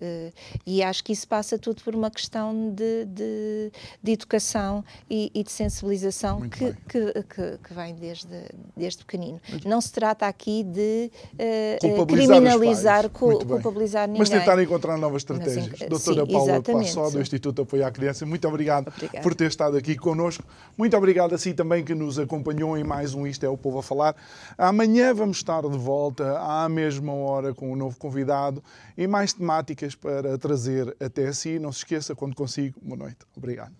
[0.67, 3.73] E acho que isso passa tudo por uma questão de, de,
[4.03, 8.45] de educação e, e, de sensibilização que, que, que, que, vem desde,
[8.77, 9.41] desde pequenino.
[9.71, 14.19] Não se trata aqui de uh, criminalizar, cu, culpabilizar ninguém.
[14.19, 15.75] Mas tentar encontrar novas estratégias.
[15.75, 19.21] Assim, Doutora sim, Paula Passó, do Instituto Apoio à Criança, muito obrigado Obrigada.
[19.23, 20.43] por ter estado aqui connosco.
[20.77, 23.79] Muito obrigado a si também que nos acompanhou em mais um Isto é o Povo
[23.79, 24.17] a Falar.
[24.59, 28.61] Amanhã vamos estar de volta à mesma hora com um novo convidado
[28.99, 31.61] e mais temáticas para trazer até si.
[31.61, 33.19] Não se esqueça, quando consigo, boa noite.
[33.37, 33.73] Obrigado.